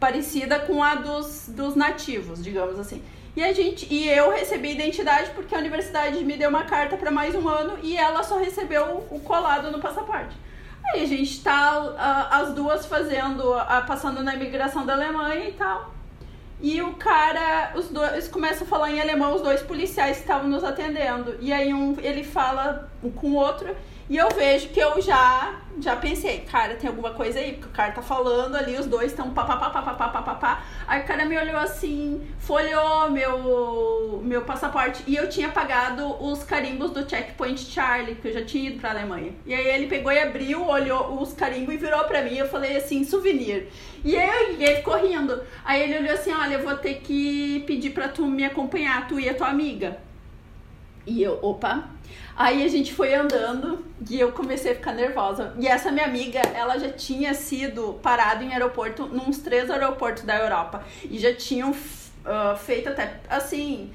[0.00, 3.02] Parecida com a dos, dos nativos, digamos assim.
[3.36, 7.10] E a gente e eu recebi identidade porque a universidade me deu uma carta para
[7.10, 10.36] mais um ano e ela só recebeu o colado no passaporte.
[10.92, 15.52] Aí a gente tá ah, as duas fazendo, ah, passando na imigração da Alemanha e
[15.52, 15.93] tal.
[16.64, 20.48] E o cara, os dois começam a falar em alemão, os dois policiais que estavam
[20.48, 21.36] nos atendendo.
[21.38, 23.76] E aí um ele fala com o outro
[24.08, 27.70] e eu vejo que eu já já pensei, cara, tem alguma coisa aí, porque o
[27.70, 30.62] cara tá falando ali, os dois estão papapá.
[30.86, 35.02] Aí o cara me olhou assim, folheou meu, meu passaporte.
[35.06, 38.90] E eu tinha pagado os carimbos do Checkpoint Charlie, que eu já tinha ido pra
[38.90, 39.32] Alemanha.
[39.44, 42.36] E aí ele pegou e abriu, olhou os carimbos e virou pra mim.
[42.36, 43.68] Eu falei assim, souvenir.
[44.04, 45.42] E aí ele ficou rindo.
[45.64, 49.18] Aí ele olhou assim: olha, eu vou ter que pedir pra tu me acompanhar, tu
[49.18, 49.98] e a tua amiga.
[51.06, 51.88] E eu, opa.
[52.36, 55.54] Aí a gente foi andando e eu comecei a ficar nervosa.
[55.58, 60.36] E essa minha amiga, ela já tinha sido parada em aeroporto, nos três aeroportos da
[60.36, 60.84] Europa.
[61.04, 63.92] E já tinham uh, feito até, assim,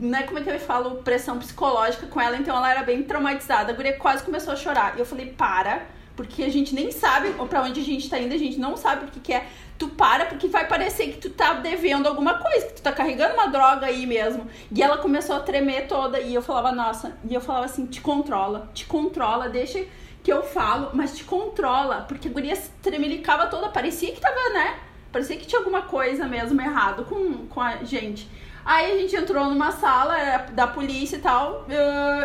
[0.00, 2.36] né, como é que eu falo, pressão psicológica com ela.
[2.36, 3.72] Então ela era bem traumatizada.
[3.72, 4.96] A guria quase começou a chorar.
[4.96, 8.34] E eu falei, para, porque a gente nem sabe para onde a gente tá indo,
[8.34, 9.46] a gente não sabe o que, que é
[9.78, 13.34] tu para porque vai parecer que tu tá devendo alguma coisa, que tu tá carregando
[13.34, 14.46] uma droga aí mesmo.
[14.74, 18.00] E ela começou a tremer toda e eu falava, nossa, e eu falava assim, te
[18.00, 19.84] controla, te controla, deixa
[20.22, 24.50] que eu falo, mas te controla, porque a guria se tremelicava toda, parecia que tava,
[24.52, 24.78] né?
[25.12, 28.28] Parecia que tinha alguma coisa mesmo errado com, com a gente.
[28.64, 30.14] Aí a gente entrou numa sala
[30.52, 31.66] da polícia e tal,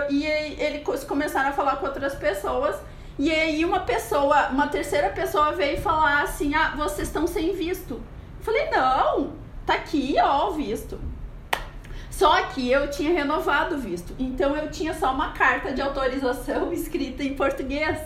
[0.10, 2.76] e eles começaram a falar com outras pessoas.
[3.18, 7.96] E aí uma pessoa, uma terceira pessoa veio falar assim: "Ah, vocês estão sem visto".
[7.96, 9.34] Eu falei: "Não,
[9.66, 11.00] tá aqui, ó, o visto".
[12.10, 14.16] Só que eu tinha renovado o visto.
[14.20, 18.00] Então eu tinha só uma carta de autorização escrita em português.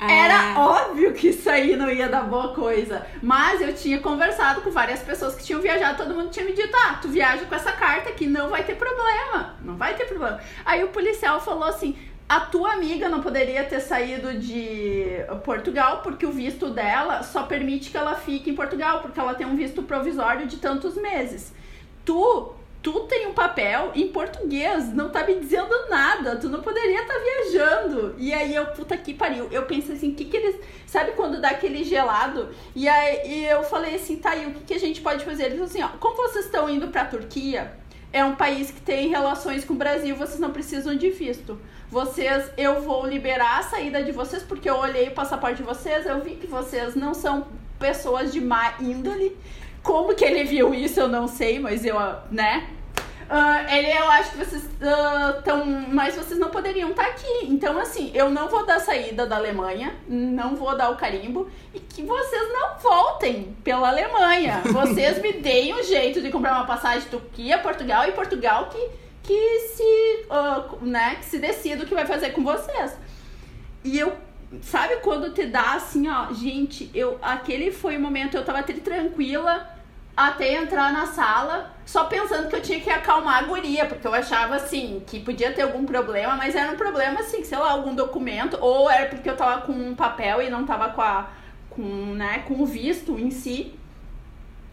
[0.00, 0.10] Ah.
[0.10, 3.06] Era óbvio que isso aí não ia dar boa coisa.
[3.22, 6.74] Mas eu tinha conversado com várias pessoas que tinham viajado, todo mundo tinha me dito:
[6.74, 9.54] ah, tu viaja com essa carta que não vai ter problema.
[9.62, 10.40] Não vai ter problema.
[10.64, 11.96] Aí o policial falou assim:
[12.32, 15.04] a tua amiga não poderia ter saído de
[15.44, 19.46] Portugal porque o visto dela só permite que ela fique em Portugal, porque ela tem
[19.46, 21.52] um visto provisório de tantos meses.
[22.06, 27.02] Tu, tu tem um papel em português, não tá me dizendo nada, tu não poderia
[27.02, 28.14] estar tá viajando.
[28.16, 31.38] E aí eu, puta que pariu, eu pensei assim, o que que eles, sabe quando
[31.38, 32.48] dá aquele gelado?
[32.74, 35.44] E aí e eu falei assim, tá aí, o que que a gente pode fazer?
[35.44, 37.81] Eles assim, ó, como vocês estão indo pra Turquia,
[38.12, 41.58] é um país que tem relações com o Brasil, vocês não precisam de visto
[41.92, 46.06] vocês, eu vou liberar a saída de vocês, porque eu olhei o passaporte de vocês,
[46.06, 47.46] eu vi que vocês não são
[47.78, 49.36] pessoas de má índole.
[49.82, 51.96] Como que ele viu isso, eu não sei, mas eu,
[52.30, 52.66] né?
[53.32, 55.62] Uh, ele, eu acho que vocês estão.
[55.62, 57.46] Uh, mas vocês não poderiam estar tá aqui.
[57.46, 61.80] Então, assim, eu não vou dar saída da Alemanha, não vou dar o carimbo, e
[61.80, 64.60] que vocês não voltem pela Alemanha.
[64.70, 69.02] Vocês me deem um jeito de comprar uma passagem de Turquia, Portugal e Portugal que
[69.22, 72.98] que se, uh, né, que se decida o que vai fazer com vocês.
[73.84, 74.12] E eu,
[74.62, 79.71] sabe quando te dá assim, ó, gente, eu, aquele foi o momento, eu tava tranquila
[80.16, 84.14] até entrar na sala, só pensando que eu tinha que acalmar a guria, porque eu
[84.14, 87.94] achava assim, que podia ter algum problema, mas era um problema assim, sei lá, algum
[87.94, 91.30] documento, ou era porque eu tava com um papel e não tava com a,
[91.70, 93.74] com, né, com o visto em si.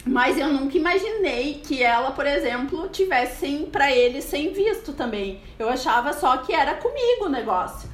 [0.06, 5.41] Mas eu nunca imaginei que ela, por exemplo, tivesse para ele sem visto também.
[5.58, 7.89] Eu achava só que era comigo o negócio.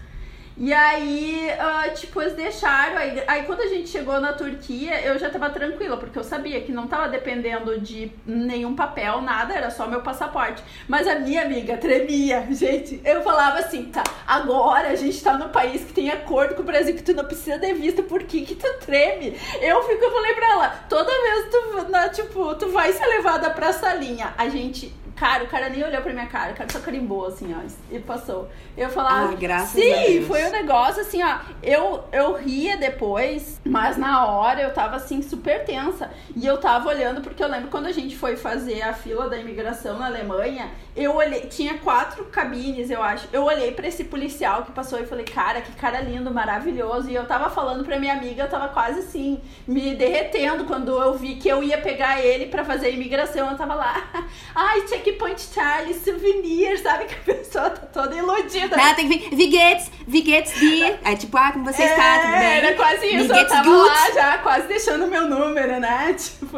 [0.58, 2.98] E aí, uh, tipo, eles deixaram.
[2.98, 6.62] Aí, aí, quando a gente chegou na Turquia, eu já tava tranquila, porque eu sabia
[6.62, 10.64] que não tava dependendo de nenhum papel, nada, era só meu passaporte.
[10.88, 13.02] Mas a minha amiga tremia, gente.
[13.04, 16.66] Eu falava assim, tá, agora a gente tá no país que tem acordo com o
[16.66, 19.38] Brasil, que tu não precisa de vista, por que que tu treme?
[19.62, 23.50] Eu fico, eu falei pra ela, toda vez tu, na, tipo, tu vai ser levada
[23.50, 24.34] pra salinha.
[24.38, 27.56] A gente Cara, o cara nem olhou pra minha cara, o cara só carimbou, assim,
[27.56, 28.50] ó, e passou.
[28.76, 33.96] Eu falava, ah, graças sim, foi um negócio assim, ó, eu, eu ria depois, mas
[33.96, 36.10] na hora eu tava, assim, super tensa.
[36.36, 39.38] E eu tava olhando, porque eu lembro quando a gente foi fazer a fila da
[39.38, 43.28] imigração na Alemanha, eu olhei, tinha quatro cabines, eu acho.
[43.32, 47.10] Eu olhei para esse policial que passou e falei, cara, que cara lindo, maravilhoso.
[47.10, 51.14] E eu tava falando pra minha amiga, eu tava quase assim, me derretendo quando eu
[51.14, 53.52] vi que eu ia pegar ele para fazer a imigração.
[53.52, 54.08] Eu tava lá,
[54.56, 57.06] ai, tinha Checkpoint Charlie, souvenir, sabe?
[57.06, 58.76] Que a pessoa tá toda iludida.
[58.76, 60.84] Ela tem que vir, Vigets, Vigets de.
[61.04, 62.42] É tipo, ah, como você é, está, tudo bem?
[62.42, 63.88] Era quase isso, eu tava gut.
[63.88, 66.16] lá já, quase deixando meu número, né?
[66.26, 66.58] Tipo,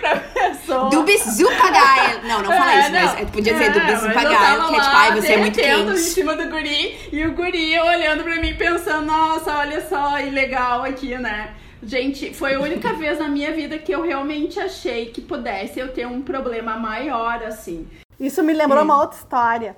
[0.00, 0.90] pra pessoa.
[0.90, 2.22] Du bist super geil.
[2.22, 3.00] Não, não fala é, isso, não.
[3.00, 5.60] mas podia dizer é, du bist super geil, que é tipo, ai, você é muito
[5.60, 5.90] quente.
[5.90, 10.84] em cima do guri, e o guri olhando pra mim pensando, nossa, olha só, ilegal
[10.84, 11.54] aqui, né?
[11.82, 15.92] Gente, foi a única vez na minha vida que eu realmente achei que pudesse eu
[15.92, 17.88] ter um problema maior, assim.
[18.18, 19.76] Isso me lembrou uma outra história.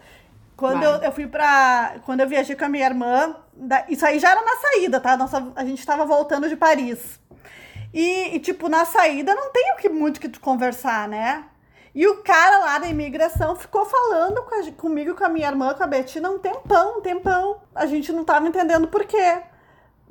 [0.56, 1.96] Quando eu, eu, fui pra.
[2.04, 5.16] Quando eu viajei com a minha irmã, da, isso aí já era na saída, tá?
[5.16, 7.20] Nossa, a gente tava voltando de Paris.
[7.92, 11.44] E, e, tipo, na saída não tem o que muito que tu conversar, né?
[11.94, 15.74] E o cara lá da imigração ficou falando com a, comigo, com a minha irmã,
[15.74, 17.60] com a Betina, um tempão, um tempão.
[17.74, 19.42] A gente não tava entendendo por quê.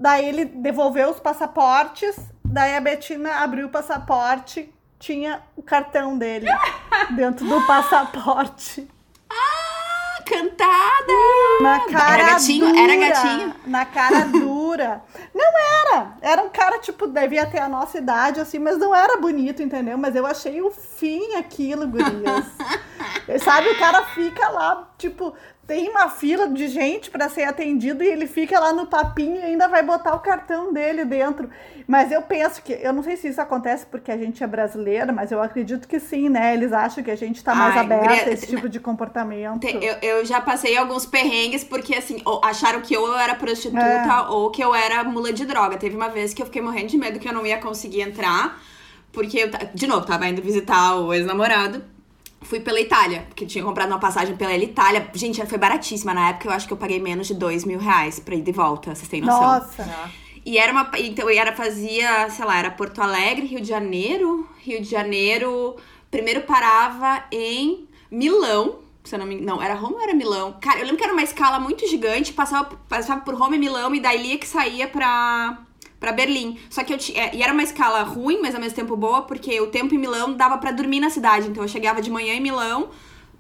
[0.02, 2.18] Daí ele devolveu os passaportes.
[2.44, 6.48] Daí a Betina abriu o passaporte, tinha o cartão dele.
[7.16, 8.88] dentro do passaporte.
[9.30, 11.14] Ah, cantada!
[11.62, 13.56] Na cara era gatinho, dura, era gatinho.
[13.68, 15.04] Na cara dura.
[15.36, 16.14] Não era.
[16.20, 20.00] Era um cara, tipo, devia ter a nossa idade, assim, mas não era bonito, entendeu?
[20.00, 22.46] Mas eu achei o fim aquilo, gurias.
[23.44, 25.32] Sabe, o cara fica lá, tipo,
[25.72, 29.42] tem uma fila de gente para ser atendido e ele fica lá no papinho e
[29.42, 31.50] ainda vai botar o cartão dele dentro.
[31.88, 35.14] Mas eu penso que, eu não sei se isso acontece porque a gente é brasileira,
[35.14, 36.54] mas eu acredito que sim, né?
[36.54, 39.66] Eles acham que a gente tá mais Ai, aberta a esse tipo de comportamento.
[39.66, 44.22] Eu, eu já passei alguns perrengues porque, assim, acharam que ou eu era prostituta É.
[44.28, 45.78] ou que eu era mula de droga.
[45.78, 48.62] Teve uma vez que eu fiquei morrendo de medo que eu não ia conseguir entrar,
[49.14, 51.82] porque eu, de novo, tava indo visitar o ex-namorado.
[52.42, 55.10] Fui pela Itália, porque eu tinha comprado uma passagem pela Itália.
[55.14, 56.14] Gente, foi baratíssima.
[56.14, 58.52] Na época eu acho que eu paguei menos de dois mil reais pra ir de
[58.52, 59.42] volta, vocês têm noção.
[59.42, 60.12] Nossa.
[60.46, 60.90] E era uma.
[60.98, 64.50] Então, e era, fazia, sei lá, era Porto Alegre, Rio de Janeiro.
[64.60, 65.76] Rio de Janeiro.
[66.10, 68.80] Primeiro parava em Milão.
[69.04, 70.58] Se eu não me Não, era Roma ou era Milão?
[70.60, 73.96] Cara, eu lembro que era uma escala muito gigante, passava, passava por Roma e Milão,
[73.96, 75.58] e daí é que saía pra,
[76.02, 76.58] pra Berlim.
[76.70, 77.34] Só que eu tinha.
[77.34, 80.34] E era uma escala ruim, mas ao mesmo tempo boa, porque o tempo em Milão
[80.34, 81.48] dava pra dormir na cidade.
[81.48, 82.90] Então eu chegava de manhã em Milão.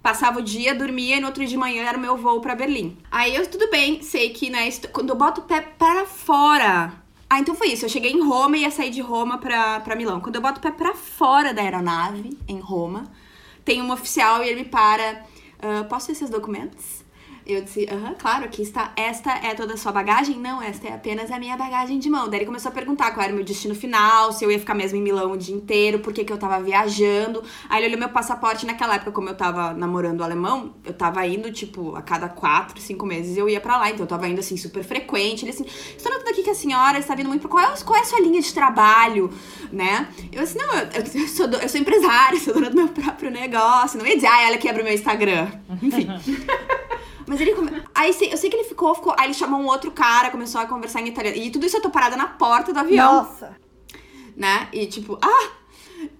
[0.01, 2.55] Passava o dia, dormia e no outro dia de manhã era o meu voo pra
[2.55, 2.97] Berlim.
[3.11, 6.93] Aí eu, tudo bem, sei que, né, quando eu boto o pé para fora.
[7.29, 7.85] Ah, então foi isso.
[7.85, 10.19] Eu cheguei em Roma e ia sair de Roma pra, Milão.
[10.19, 13.03] Quando eu boto o pé pra fora da aeronave, em Roma,
[13.63, 15.23] tem um oficial e ele me para.
[15.61, 17.00] "Ah, posso ver seus documentos?
[17.51, 18.91] Eu disse, aham, claro, aqui está.
[18.95, 20.37] Esta é toda a sua bagagem?
[20.37, 22.29] Não, esta é apenas a minha bagagem de mão.
[22.29, 24.73] Daí ele começou a perguntar qual era o meu destino final, se eu ia ficar
[24.73, 27.43] mesmo em Milão o dia inteiro, por que, que eu tava viajando.
[27.69, 31.51] Aí ele olhou meu passaporte naquela época, como eu tava namorando alemão, eu tava indo,
[31.51, 33.89] tipo, a cada quatro, cinco meses eu ia pra lá.
[33.89, 35.43] Então eu tava indo, assim, super frequente.
[35.43, 37.47] Ele assim, estou notando aqui que a senhora está vindo muito.
[37.49, 39.29] Qual é, qual é a sua linha de trabalho,
[39.71, 40.07] né?
[40.31, 43.29] Eu assim, não, eu, eu sou, do- eu sou empresária, sou dona do meu próprio
[43.31, 43.97] negócio.
[43.99, 45.47] Não ia dizer, ah, ela que abre o meu Instagram.
[45.81, 46.07] Enfim.
[47.27, 47.53] Mas ele.
[47.53, 47.83] Come...
[47.93, 49.13] Aí eu sei que ele ficou, ficou.
[49.17, 51.37] Aí ele chamou um outro cara, começou a conversar em italiano.
[51.37, 53.55] E tudo isso eu tô parada na porta do avião, Nossa.
[54.35, 54.67] né?
[54.71, 55.51] E tipo, ah!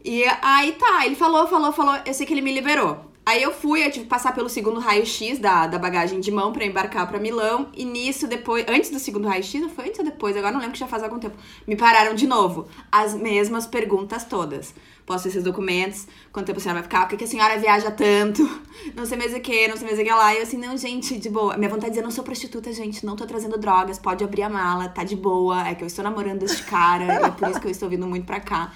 [0.03, 1.95] E aí tá, ele falou, falou, falou.
[2.05, 3.11] Eu sei que ele me liberou.
[3.23, 6.51] Aí eu fui, eu tive que passar pelo segundo raio-x da, da bagagem de mão
[6.51, 7.69] pra embarcar pra Milão.
[7.73, 10.35] E nisso, depois, antes do segundo raio-x, ou foi antes ou depois?
[10.35, 11.37] Agora não lembro que já faz algum tempo.
[11.67, 12.67] Me pararam de novo.
[12.91, 14.73] As mesmas perguntas todas.
[15.05, 16.07] Posso ver esses documentos?
[16.31, 17.01] Quanto tempo a senhora vai ficar?
[17.01, 18.43] Por que, que a senhora viaja tanto?
[18.95, 20.33] Não sei mais o que, não sei mais o que lá.
[20.33, 21.55] E eu assim, não, gente, de boa.
[21.55, 23.05] Minha vontade é dizer, não sou prostituta, gente.
[23.05, 23.99] Não tô trazendo drogas.
[23.99, 25.67] Pode abrir a mala, tá de boa.
[25.67, 27.05] É que eu estou namorando este cara.
[27.05, 28.71] e é por isso que eu estou vindo muito pra cá.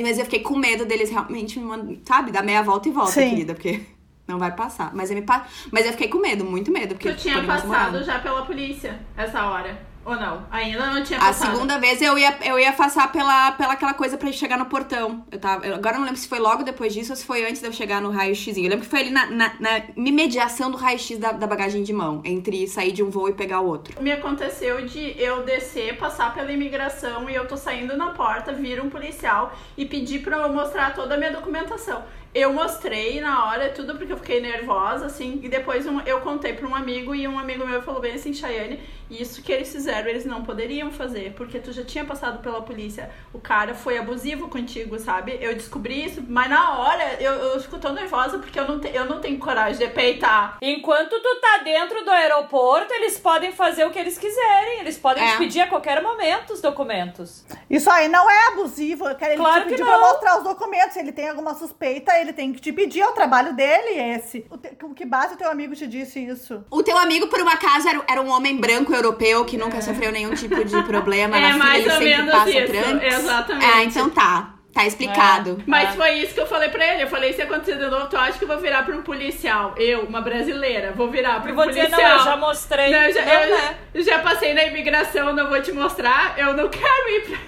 [0.00, 3.12] Mas eu fiquei com medo deles realmente me mandar, sabe, dar meia volta e volta,
[3.12, 3.30] Sim.
[3.30, 3.80] querida, porque
[4.28, 4.94] não vai passar.
[4.94, 5.46] Mas eu, me pa...
[5.72, 6.94] Mas eu fiquei com medo, muito medo.
[6.94, 9.87] Porque Tu tinha passado já pela polícia essa hora?
[10.08, 10.46] Ou não?
[10.50, 11.52] Ainda não tinha A passado.
[11.52, 15.24] segunda vez eu ia, eu ia passar pela, pela aquela coisa pra chegar no portão.
[15.30, 17.44] Eu tava, eu- agora eu não lembro se foi logo depois disso ou se foi
[17.44, 18.56] antes de eu chegar no raio-x.
[18.56, 21.92] Eu lembro que foi ali na, na, na imediação do raio-x da, da bagagem de
[21.92, 24.02] mão, entre sair de um voo e pegar o outro.
[24.02, 28.82] Me aconteceu de eu descer, passar pela imigração e eu tô saindo na porta, vira
[28.82, 32.02] um policial e pedir pra eu mostrar toda a minha documentação.
[32.34, 36.52] Eu mostrei na hora tudo porque eu fiquei nervosa, assim, e depois um- eu contei
[36.52, 38.78] pra um amigo e um amigo meu falou bem assim, Chayane,
[39.10, 43.10] isso que eles fizeram, eles não poderiam fazer, porque tu já tinha passado pela polícia,
[43.32, 45.38] o cara foi abusivo contigo, sabe?
[45.40, 48.94] Eu descobri isso, mas na hora eu, eu fico tão nervosa porque eu não, te-
[48.94, 50.58] eu não tenho coragem de peitar.
[50.60, 54.80] Enquanto tu tá dentro do aeroporto, eles podem fazer o que eles quiserem.
[54.80, 55.32] Eles podem É.
[55.32, 57.44] te pedir a qualquer momento os documentos.
[57.70, 59.08] Isso aí não é abusivo.
[59.08, 59.98] Eu quero ele Claro te que pedir não.
[59.98, 60.92] pra mostrar os documentos.
[60.92, 63.00] Se ele tem alguma suspeita, ele tem que te pedir.
[63.00, 64.44] É o trabalho dele esse.
[64.50, 66.64] O te- Com que base o teu amigo te disse isso?
[66.70, 70.10] O teu amigo, por um acaso, era, era um homem branco europeu que nunca sofreu
[70.12, 73.66] nenhum tipo de problema É, na fila, mais ele ou sempre menos passa isso, exatamente.
[73.66, 74.54] Ah, então tá.
[74.70, 75.60] Tá explicado.
[75.66, 75.92] Mas Ah.
[75.92, 77.02] foi isso que eu falei pra ele.
[77.02, 79.74] Eu falei, se acontecer de novo, tu acha que eu vou virar pra um policial?
[79.76, 82.08] Eu, uma brasileira, vou virar pra Eu um vou dizer, policial.
[82.10, 82.90] não, eu já mostrei.
[82.90, 83.74] Não, eu já, Não, eu né?
[83.94, 86.38] já- já passei na imigração, não vou te mostrar.
[86.38, 87.38] Eu não quero ir pra...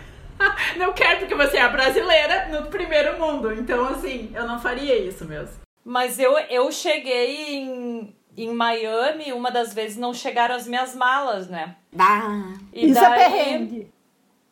[0.76, 3.52] Não quero porque você é brasileira no primeiro mundo.
[3.52, 5.60] Então, assim, eu não faria isso mesmo.
[5.84, 11.48] Mas eu, eu cheguei em, em Miami, uma das vezes não chegaram as minhas malas,
[11.48, 11.76] né?
[11.92, 12.54] Bah.
[12.72, 13.92] E isso daí, é perrengue.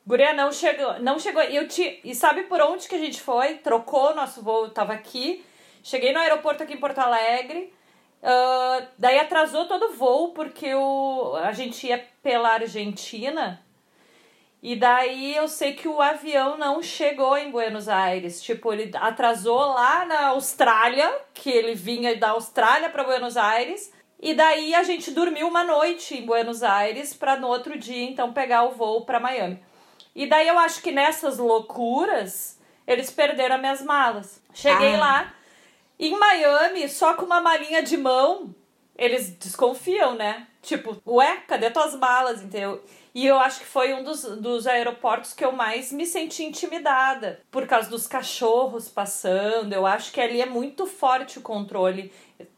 [0.06, 0.98] Guria, não chegou.
[1.00, 1.42] Não chegou.
[1.42, 3.54] E, eu te, e sabe por onde que a gente foi?
[3.54, 5.44] Trocou o nosso voo, tava aqui.
[5.82, 7.72] Cheguei no aeroporto aqui em Porto Alegre.
[8.22, 13.62] ah, daí atrasou todo o voo, porque o, a gente ia pela Argentina.
[14.60, 18.42] E daí eu sei que o avião não chegou em Buenos Aires.
[18.42, 23.92] Tipo, ele atrasou lá na Austrália, que ele vinha da Austrália para Buenos Aires.
[24.20, 28.32] E daí a gente dormiu uma noite em Buenos Aires para no outro dia então
[28.32, 29.62] pegar o voo para Miami.
[30.14, 34.42] E daí eu acho que nessas loucuras eles perderam as minhas malas.
[34.52, 34.98] Cheguei Ah.
[34.98, 35.34] lá
[36.00, 38.54] Em Miami, só com uma malinha de mão,
[38.96, 40.46] eles desconfiam, né?
[40.62, 42.80] Tipo, ué, cadê tuas malas, entendeu?
[43.14, 47.40] E eu acho que foi um dos, dos aeroportos que eu mais me senti intimidada.
[47.50, 49.72] Por causa dos cachorros passando.
[49.72, 52.12] Eu acho que ali é muito forte o controle.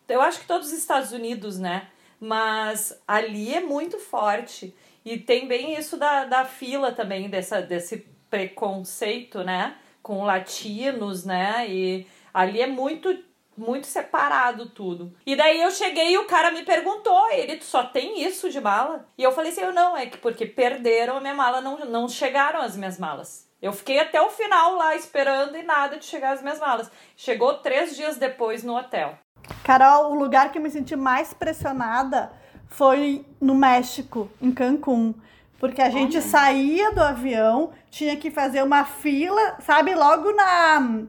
[0.09, 1.88] Eu acho que todos os Estados Unidos, né?
[2.18, 4.74] Mas ali é muito forte.
[5.05, 9.76] E tem bem isso da, da fila também, dessa, desse preconceito, né?
[10.03, 11.66] Com latinos, né?
[11.68, 13.16] E ali é muito
[13.57, 15.12] muito separado tudo.
[15.26, 18.61] E daí eu cheguei e o cara me perguntou, ele, tu só tem isso de
[18.61, 19.07] mala?
[19.16, 22.09] E eu falei assim, eu não, é que porque perderam a minha mala, não, não
[22.09, 23.48] chegaram as minhas malas.
[23.61, 26.90] Eu fiquei até o final lá esperando e nada de chegar as minhas malas.
[27.14, 29.18] Chegou três dias depois no hotel.
[29.62, 32.32] Carol, o lugar que eu me senti mais pressionada
[32.68, 35.14] foi no México, em Cancún.
[35.59, 41.05] Porque a gente saía do avião, tinha que fazer uma fila, sabe, logo na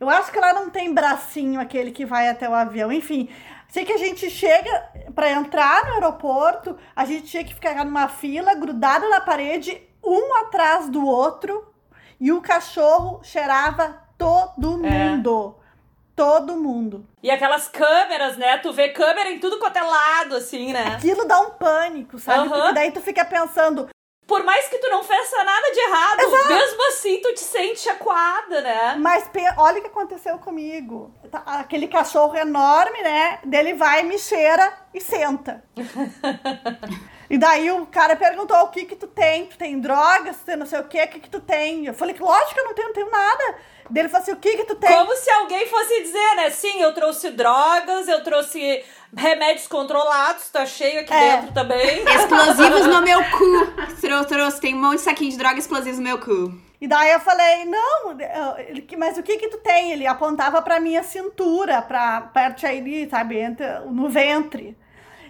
[0.00, 2.90] eu acho que lá não tem bracinho aquele que vai até o avião.
[2.90, 3.28] Enfim,
[3.68, 8.08] sei que a gente chega para entrar no aeroporto, a gente tinha que ficar numa
[8.08, 11.70] fila grudada na parede, um atrás do outro,
[12.18, 14.90] e o cachorro cheirava todo é.
[14.90, 15.54] mundo.
[15.56, 15.60] É.
[16.16, 17.06] Todo mundo.
[17.22, 18.58] E aquelas câmeras, né?
[18.58, 20.94] Tu vê câmera em tudo quanto é lado, assim, né?
[20.94, 22.48] Aquilo dá um pânico, sabe?
[22.48, 22.54] Uhum.
[22.54, 23.88] Porque daí tu fica pensando,
[24.30, 26.48] por mais que tu não faça nada de errado, Exato.
[26.50, 28.94] mesmo assim tu te sente acuada, né?
[28.96, 31.12] Mas olha o que aconteceu comigo.
[31.28, 33.40] Tá, aquele cachorro enorme, né?
[33.44, 35.64] Dele vai, me cheira e senta.
[37.28, 39.46] e daí o cara perguntou: o que que tu tem?
[39.46, 40.36] Tu tem drogas?
[40.36, 41.02] Tu tem não sei o quê?
[41.02, 41.86] O que que tu tem?
[41.86, 43.56] Eu falei: lógico que eu não tenho, não tenho nada.
[43.90, 44.96] Dele falou assim: o que que tu tem?
[44.96, 46.50] Como se alguém fosse dizer, né?
[46.50, 48.84] Sim, eu trouxe drogas, eu trouxe
[49.16, 51.36] remédios controlados, tá cheio aqui é.
[51.36, 52.02] dentro também.
[52.06, 54.06] Explosivos no meu cu.
[54.06, 56.52] Eu trouxe, tem um monte de saquinho de droga explosivos no meu cu.
[56.80, 58.16] E daí eu falei, não,
[58.98, 59.92] mas o que que tu tem?
[59.92, 63.36] Ele apontava pra minha cintura, pra perto aí, sabe,
[63.90, 64.76] no ventre.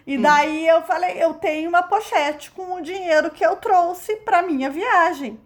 [0.07, 0.23] E hum.
[0.23, 4.71] daí eu falei, eu tenho uma pochete com o dinheiro que eu trouxe pra minha
[4.71, 5.41] viagem.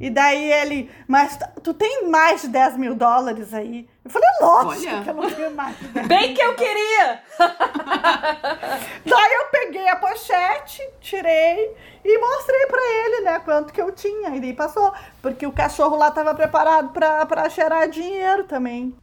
[0.00, 3.88] E daí ele, mas tu tem mais de 10 mil dólares aí?
[4.08, 5.02] Eu falei, lógico Olha.
[5.02, 7.22] que eu não tenho mais de 10 Bem que eu queria!
[9.04, 14.34] daí eu peguei a pochete, tirei e mostrei pra ele, né, quanto que eu tinha.
[14.34, 18.96] E daí passou, porque o cachorro lá tava preparado pra, pra cheirar dinheiro também.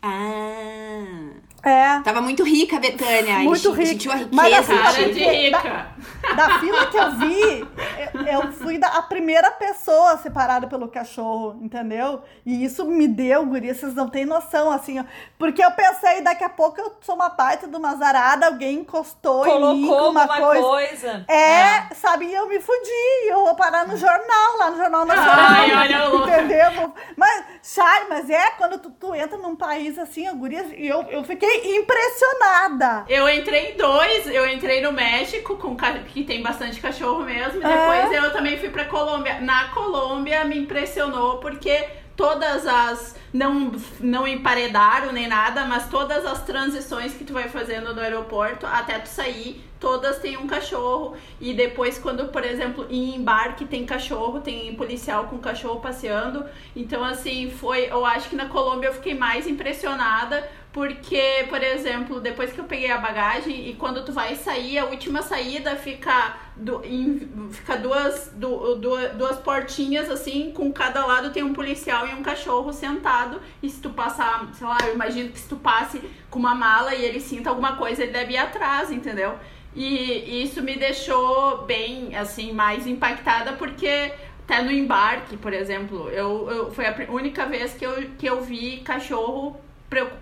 [0.00, 1.38] Ah...
[1.62, 2.00] É.
[2.02, 3.40] Tava muito rica a Betânia.
[3.40, 3.86] Muito rica.
[3.88, 4.36] Sentiu a riqueza.
[4.36, 5.86] Mas assim, cara de rica.
[6.22, 7.68] Da, da fila que eu vi,
[8.26, 12.22] eu, fui a primeira pessoa separada pelo cachorro, entendeu?
[12.44, 15.04] E isso me deu, guria, vocês não têm noção, assim, ó,
[15.38, 19.44] Porque eu pensei, daqui a pouco eu sou uma baita de uma zarada, alguém encostou
[19.44, 20.62] Colocou em mim com uma, coisa.
[20.62, 21.24] coisa.
[21.28, 22.26] É, é, sabe?
[22.26, 23.28] E eu me fudi.
[23.28, 25.34] Eu vou parar no jornal, lá no Jornal Nacional.
[25.38, 26.06] Ai, olha.
[26.16, 26.94] Entendeu?
[27.16, 31.02] Mas, sai, mas é quando tu, tu entra num país assim, ó, guria, e eu,
[31.04, 33.04] eu fiquei fiquei impressionada.
[33.08, 37.64] Eu entrei em dois, eu entrei no México, com que tem bastante cachorro mesmo, e
[37.64, 37.68] é.
[37.68, 38.07] depois é.
[38.12, 39.40] Eu também fui pra Colômbia.
[39.40, 41.86] Na Colômbia me impressionou porque
[42.18, 43.16] todas as.
[43.32, 48.66] Não, não emparedaram nem nada, mas todas as transições que tu vai fazendo no aeroporto
[48.66, 51.14] até tu sair, todas têm um cachorro.
[51.40, 56.44] E depois, quando, por exemplo, em embarque tem cachorro, tem policial com cachorro passeando.
[56.74, 57.90] Então, assim, foi.
[57.90, 62.64] Eu acho que na Colômbia eu fiquei mais impressionada porque, por exemplo, depois que eu
[62.64, 67.76] peguei a bagagem e quando tu vai sair, a última saída fica, do, em, fica
[67.76, 72.72] duas, du, duas, duas portinhas assim, com cada lado tem um policial e um cachorro
[72.72, 73.40] sentado.
[73.62, 76.94] E se tu passar, sei lá, eu imagino que se tu passe com uma mala
[76.94, 79.38] e ele sinta alguma coisa, ele deve ir atrás, entendeu?
[79.74, 84.12] E isso me deixou bem, assim, mais impactada porque
[84.44, 88.40] até no embarque, por exemplo, eu, eu foi a única vez que eu, que eu
[88.42, 89.60] vi cachorro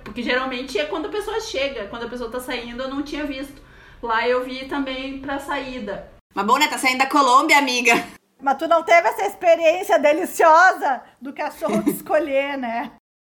[0.05, 3.25] porque geralmente é quando a pessoa chega, quando a pessoa tá saindo, eu não tinha
[3.25, 3.61] visto.
[4.03, 6.11] Lá eu vi também pra saída.
[6.35, 6.69] Mas bom, né?
[6.69, 7.93] Tá saindo da Colômbia, amiga.
[8.41, 12.93] Mas tu não teve essa experiência deliciosa do cachorro escolher, né?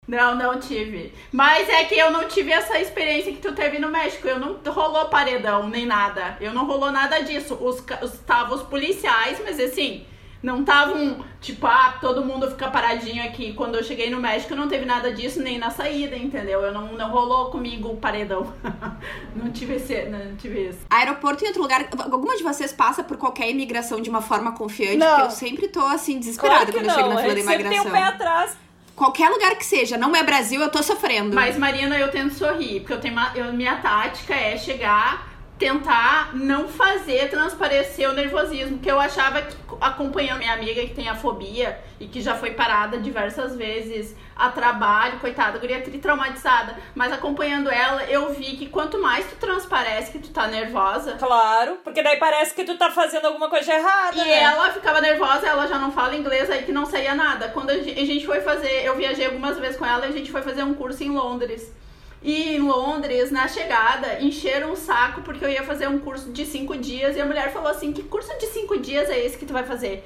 [0.07, 1.13] Não, não tive.
[1.32, 4.27] Mas é que eu não tive essa experiência que tu teve no México.
[4.27, 6.36] Eu não rolou paredão nem nada.
[6.41, 7.53] Eu não rolou nada disso.
[7.53, 10.05] Os, os, tava os policiais, mas assim,
[10.41, 13.53] não estavam, tipo, ah, todo mundo fica paradinho aqui.
[13.53, 16.61] Quando eu cheguei no México, não teve nada disso, nem na saída, entendeu?
[16.61, 18.53] Eu não, não rolou comigo o paredão.
[19.35, 20.79] não tive esse, não tive isso.
[20.89, 21.89] Aeroporto em outro lugar.
[22.11, 24.97] Alguma de vocês passa por qualquer imigração de uma forma confiante?
[24.97, 25.07] Não.
[25.07, 26.93] Porque eu sempre tô, assim, desesperada claro quando não.
[26.93, 27.63] eu chego na fila da imigração.
[27.63, 28.57] Sempre tem um pé atrás
[28.95, 31.33] qualquer lugar que seja, não é Brasil, eu tô sofrendo.
[31.33, 35.25] Mas, Marina, eu tento sorrir, porque eu tenho uma, eu, minha tática é chegar
[35.60, 41.10] tentar não fazer transparecer o nervosismo, que eu achava que acompanhando minha amiga que tem
[41.10, 46.78] a fobia e que já foi parada diversas vezes a trabalho, coitada, guria traumatizada.
[46.95, 51.18] Mas acompanhando ela, eu vi que quanto mais tu transparece que tu tá nervosa.
[51.20, 54.16] Claro, porque daí parece que tu tá fazendo alguma coisa errada.
[54.16, 54.41] E né?
[54.41, 57.49] ela ficava nervosa, ela já não fala inglês aí que não saía nada.
[57.49, 60.41] Quando a gente foi fazer, eu viajei algumas vezes com ela e a gente foi
[60.41, 61.74] fazer um curso em Londres.
[62.22, 66.45] E em Londres, na chegada, encheram o saco porque eu ia fazer um curso de
[66.45, 67.15] cinco dias.
[67.15, 69.63] E a mulher falou assim: Que curso de cinco dias é esse que tu vai
[69.63, 70.03] fazer?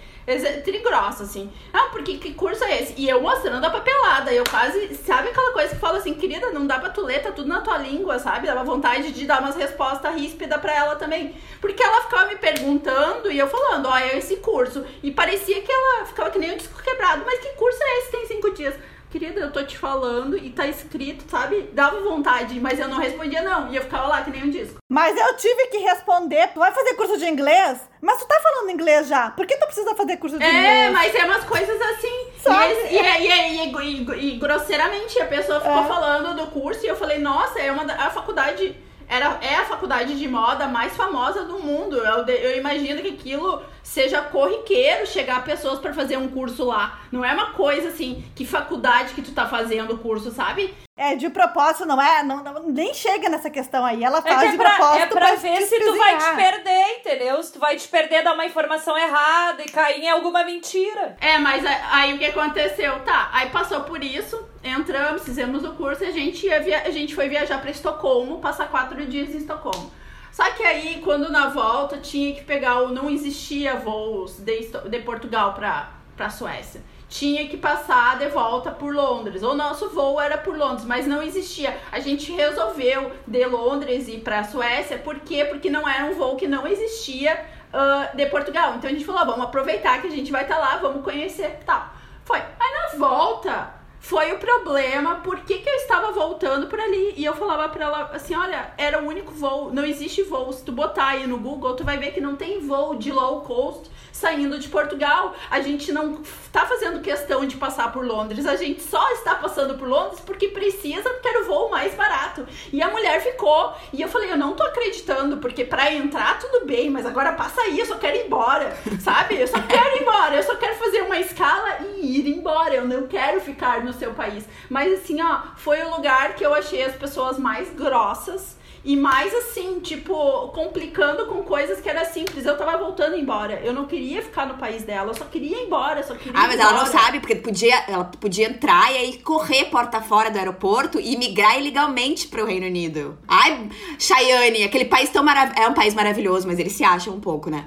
[0.64, 1.52] Trigrossa, assim.
[1.74, 2.94] Ah, porque que curso é esse?
[2.98, 4.32] E eu mostrando a papelada.
[4.32, 4.94] Eu quase.
[4.96, 7.62] Sabe aquela coisa que fala assim, querida, não dá pra tu ler, tá tudo na
[7.62, 8.46] tua língua, sabe?
[8.46, 11.34] Dava vontade de dar umas respostas ríspidas pra ela também.
[11.60, 14.86] Porque ela ficava me perguntando e eu falando: Ó, é esse curso.
[15.02, 17.24] E parecia que ela ficava que nem um disco quebrado.
[17.26, 18.76] Mas que curso é esse tem cinco dias?
[19.20, 21.70] Querida, eu tô te falando e tá escrito, sabe?
[21.72, 23.72] Dava vontade, mas eu não respondia não.
[23.72, 24.80] E eu ficava lá que nem um disco.
[24.90, 27.80] Mas eu tive que responder, tu vai fazer curso de inglês?
[28.02, 30.88] Mas tu tá falando inglês já, por que tu precisa fazer curso de é, inglês?
[30.88, 32.28] É, mas é umas coisas assim.
[32.40, 32.74] Sabe?
[32.90, 35.88] E, e, e, e, grosseiramente a pessoa ficou é.
[35.88, 38.76] falando do curso e eu falei, nossa, é uma a faculdade
[39.08, 41.98] era, é a faculdade de moda mais famosa do mundo.
[41.98, 47.02] Eu, eu imagino que aquilo seja corriqueiro chegar pessoas para fazer um curso lá.
[47.12, 50.74] Não é uma coisa assim, que faculdade que tu tá fazendo o curso, sabe?
[50.96, 52.24] É, de propósito, não é?
[52.24, 54.04] Não, não, nem chega nessa questão aí.
[54.04, 55.04] Ela faz é de pra, propósito.
[55.04, 57.44] É pra, pra ver se tu vai te perder, entendeu?
[57.44, 61.18] Se tu vai te perder, dar uma informação errada e cair em alguma mentira.
[61.20, 63.00] É, mas aí o que aconteceu?
[63.00, 66.84] Tá, aí passou por isso, entramos, fizemos o curso e a gente, ia via...
[66.86, 69.92] a gente foi viajar pra Estocolmo, passar quatro dias em Estocolmo.
[70.34, 72.90] Só que aí, quando na volta tinha que pegar o.
[72.90, 76.82] Não existia voos de, de Portugal pra, pra Suécia
[77.14, 79.44] tinha que passar de volta por Londres.
[79.44, 81.78] O nosso voo era por Londres, mas não existia.
[81.92, 85.46] A gente resolveu de Londres ir para a Suécia, por quê?
[85.46, 88.74] Porque não era um voo que não existia uh, de Portugal.
[88.76, 91.04] Então a gente falou, ah, vamos aproveitar que a gente vai estar tá lá, vamos
[91.04, 91.94] conhecer tal.
[92.26, 92.40] Foi.
[92.40, 97.14] Aí na volta foi o problema, por que, que eu estava voltando por ali?
[97.16, 100.52] E eu falava pra ela assim: olha, era o único voo, não existe voo.
[100.52, 103.40] Se tu botar aí no Google, tu vai ver que não tem voo de low
[103.44, 105.36] cost saindo de Portugal.
[105.50, 108.46] A gente não tá fazendo questão de passar por Londres.
[108.46, 112.48] A gente só está passando por Londres porque precisa, porque era o voo mais barato.
[112.72, 113.74] E a mulher ficou.
[113.92, 117.62] E eu falei, eu não tô acreditando, porque para entrar tudo bem, mas agora passa
[117.62, 118.78] aí, eu só quero ir embora.
[119.02, 119.42] Sabe?
[119.42, 120.36] Eu só quero ir embora.
[120.36, 122.76] Eu só quero fazer uma escala e ir embora.
[122.76, 124.46] Eu não quero ficar no seu país.
[124.70, 129.34] Mas assim, ó, foi o lugar que eu achei as pessoas mais grossas e mais
[129.34, 130.14] assim, tipo,
[130.50, 132.46] complicando com coisas que era simples.
[132.46, 133.62] Eu tava voltando embora.
[133.64, 136.48] Eu não queria ficar no país dela, eu só queria ir embora, só queria Ah,
[136.48, 140.38] mas ela não sabe, porque podia, ela podia entrar e aí correr porta fora do
[140.38, 143.18] aeroporto e migrar ilegalmente pro Reino Unido.
[143.28, 145.62] Ai, Cheyenne, aquele país tão maravilhoso.
[145.62, 147.66] É um país maravilhoso, mas eles se acham um pouco, né?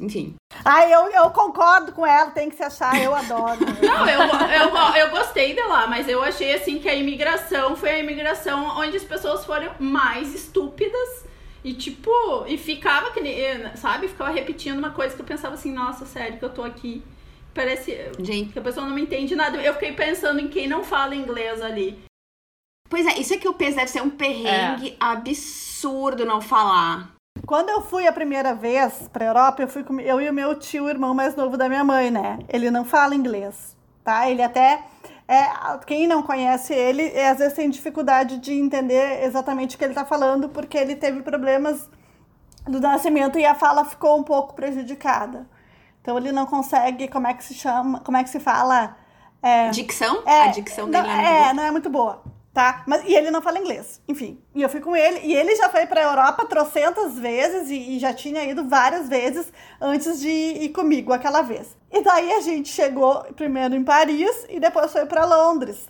[0.00, 0.36] Enfim.
[0.64, 3.58] Ai, eu, eu concordo com ela, tem que se achar, eu adoro.
[3.82, 7.90] Não, eu, eu, eu gostei de lá, mas eu achei assim que a imigração foi
[7.90, 11.26] a imigração onde as pessoas foram mais estúpidas
[11.64, 12.10] e tipo,
[12.46, 13.20] e ficava que
[13.76, 17.02] sabe, ficava repetindo uma coisa que eu pensava assim, nossa, sério que eu tô aqui.
[17.52, 18.52] Parece Gente.
[18.52, 19.60] que a pessoa não me entende nada.
[19.60, 21.98] Eu fiquei pensando em quem não fala inglês ali.
[22.88, 24.96] Pois é, isso é que eu penso, deve ser um perrengue é.
[24.98, 27.17] absurdo não falar.
[27.46, 30.54] Quando eu fui a primeira vez pra Europa, eu fui com eu e o meu
[30.58, 32.38] tio, o irmão mais novo da minha mãe, né?
[32.48, 34.28] Ele não fala inglês, tá?
[34.28, 34.82] Ele até
[35.26, 35.46] é,
[35.86, 39.92] quem não conhece ele, é, às vezes tem dificuldade de entender exatamente o que ele
[39.92, 41.88] está falando, porque ele teve problemas
[42.66, 45.46] do nascimento e a fala ficou um pouco prejudicada.
[46.00, 48.96] Então ele não consegue, como é que se chama, como é que se fala?
[49.42, 50.22] É, dicção?
[50.26, 52.22] É, a dicção dele não, é, é não é muito boa
[52.58, 52.82] tá?
[52.88, 54.42] Mas, e ele não fala inglês, enfim.
[54.52, 57.98] E eu fui com ele, e ele já foi pra Europa trocentas vezes, e, e
[58.00, 61.76] já tinha ido várias vezes antes de ir comigo aquela vez.
[61.88, 65.86] E daí a gente chegou primeiro em Paris, e depois foi para Londres.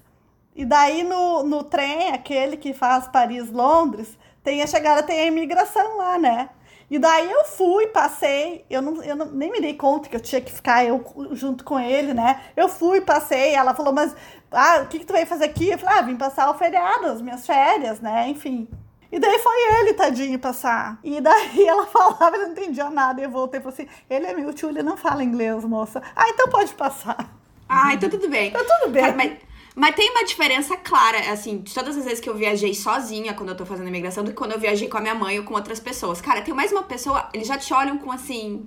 [0.55, 5.97] E daí no, no trem, aquele que faz Paris-Londres, tem a chegada, tem a imigração
[5.97, 6.51] lá, né?
[6.91, 10.21] E daí eu fui, passei, eu, não, eu não, nem me dei conta que eu
[10.21, 12.41] tinha que ficar eu junto com ele, né?
[12.57, 14.15] Eu fui, passei, ela falou, mas
[14.51, 15.69] ah, o que, que tu veio fazer aqui?
[15.69, 18.29] Eu falei, ah, vim passar o feriado, as minhas férias, né?
[18.29, 18.69] Enfim.
[19.11, 20.99] E daí foi ele, tadinho, passar.
[21.03, 23.21] E daí ela falava, eu não entendia nada.
[23.21, 26.03] E eu voltei e falei assim: ele é meu tio, ele não fala inglês, moça.
[26.15, 27.35] Ah, então pode passar.
[27.69, 28.49] Ah, então tudo bem.
[28.49, 29.03] Então tudo bem.
[29.03, 29.33] Cara, mas,
[29.75, 33.51] mas tem uma diferença clara, assim, de todas as vezes que eu viajei sozinha quando
[33.51, 35.55] eu tô fazendo imigração, do que quando eu viajei com a minha mãe ou com
[35.55, 36.21] outras pessoas.
[36.21, 38.67] Cara, tem mais uma pessoa, eles já te olham com assim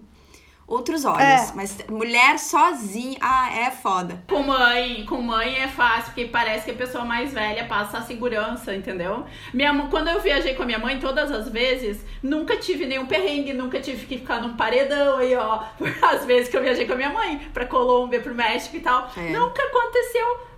[0.72, 1.22] outros olhos.
[1.22, 1.52] É.
[1.56, 4.24] Mas mulher sozinha, ah, é foda.
[4.30, 8.02] Com mãe, com mãe é fácil, porque parece que a pessoa mais velha passa a
[8.02, 9.26] segurança, entendeu?
[9.54, 13.54] Minha, quando eu viajei com a minha mãe, todas as vezes, nunca tive nenhum perrengue,
[13.54, 15.64] nunca tive que ficar num paredão aí, ó.
[16.02, 19.12] As vezes que eu viajei com a minha mãe, pra Colômbia, pro México e tal,
[19.18, 19.30] é.
[19.32, 20.51] nunca aconteceu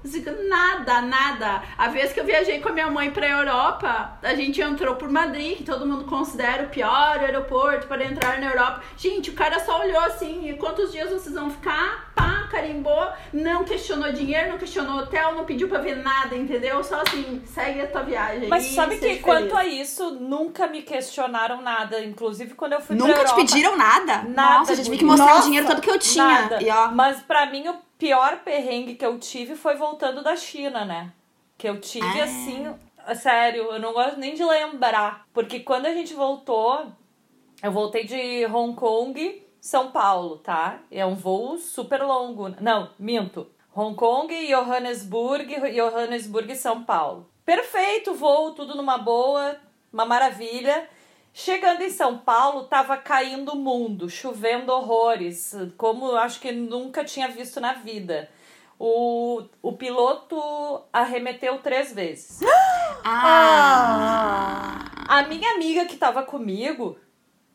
[0.50, 1.64] Nada, nada.
[1.78, 5.10] A vez que eu viajei com a minha mãe pra Europa, a gente entrou por
[5.10, 8.84] Madrid, que todo mundo considera o pior aeroporto para entrar na Europa.
[8.98, 12.12] Gente, o cara só olhou assim, e quantos dias vocês vão ficar?
[12.14, 16.84] Pá, carimbou, não questionou dinheiro, não questionou hotel, não pediu pra ver nada, entendeu?
[16.84, 18.48] Só assim, segue a tua viagem.
[18.50, 22.04] Mas sabe que quanto a isso, nunca me questionaram nada.
[22.04, 24.24] Inclusive, quando eu fui Nunca pra te Europa, pediram nada?
[24.24, 26.26] Nada, Nossa, a gente vi que mostrar Nossa, o dinheiro todo que eu tinha.
[26.26, 26.62] Nada.
[26.62, 30.84] E ó, Mas pra mim, o pior perrengue que eu tive foi voltando da China,
[30.84, 31.14] né?
[31.58, 32.26] Que eu tive Ah.
[32.26, 32.76] assim,
[33.16, 35.26] sério, eu não gosto nem de lembrar.
[35.34, 36.88] Porque quando a gente voltou,
[37.64, 40.80] eu voltei de Hong Kong, São Paulo, tá?
[40.92, 42.50] É um voo super longo.
[42.60, 43.48] Não, minto.
[43.74, 47.30] Hong Kong, Johannesburg, Johannesburg, São Paulo.
[47.46, 49.56] Perfeito voo, tudo numa boa,
[49.94, 50.90] uma maravilha.
[51.36, 57.04] Chegando em São Paulo, tava caindo o mundo, chovendo horrores, como eu acho que nunca
[57.04, 58.30] tinha visto na vida.
[58.78, 60.40] O, o piloto
[60.94, 62.40] arremeteu três vezes.
[63.04, 64.86] ah.
[65.08, 67.00] A minha amiga que tava comigo,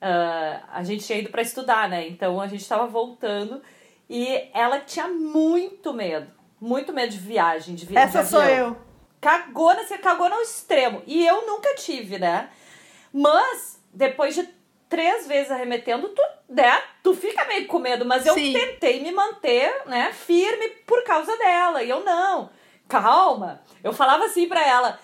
[0.01, 2.09] ah, a gente tinha ido pra estudar, né?
[2.09, 3.63] Então a gente tava voltando
[4.11, 6.33] e ela tinha muito medo.
[6.61, 8.09] Muito medo de viagem, de viagem.
[8.09, 8.77] Essa sou eu.
[9.21, 9.73] Cagou?
[9.77, 11.01] Você cagou no extremo.
[11.07, 12.51] E eu nunca tive, né?
[13.13, 14.49] Mas, depois de
[14.89, 16.83] três vezes arremetendo, tu, né?
[17.03, 18.05] Tu fica meio com medo.
[18.05, 18.53] Mas eu Sim.
[18.53, 20.13] tentei me manter, né?
[20.13, 21.83] Firme por causa dela.
[21.83, 22.51] E eu não.
[22.89, 23.63] Calma.
[23.85, 24.99] Eu falava assim pra ela.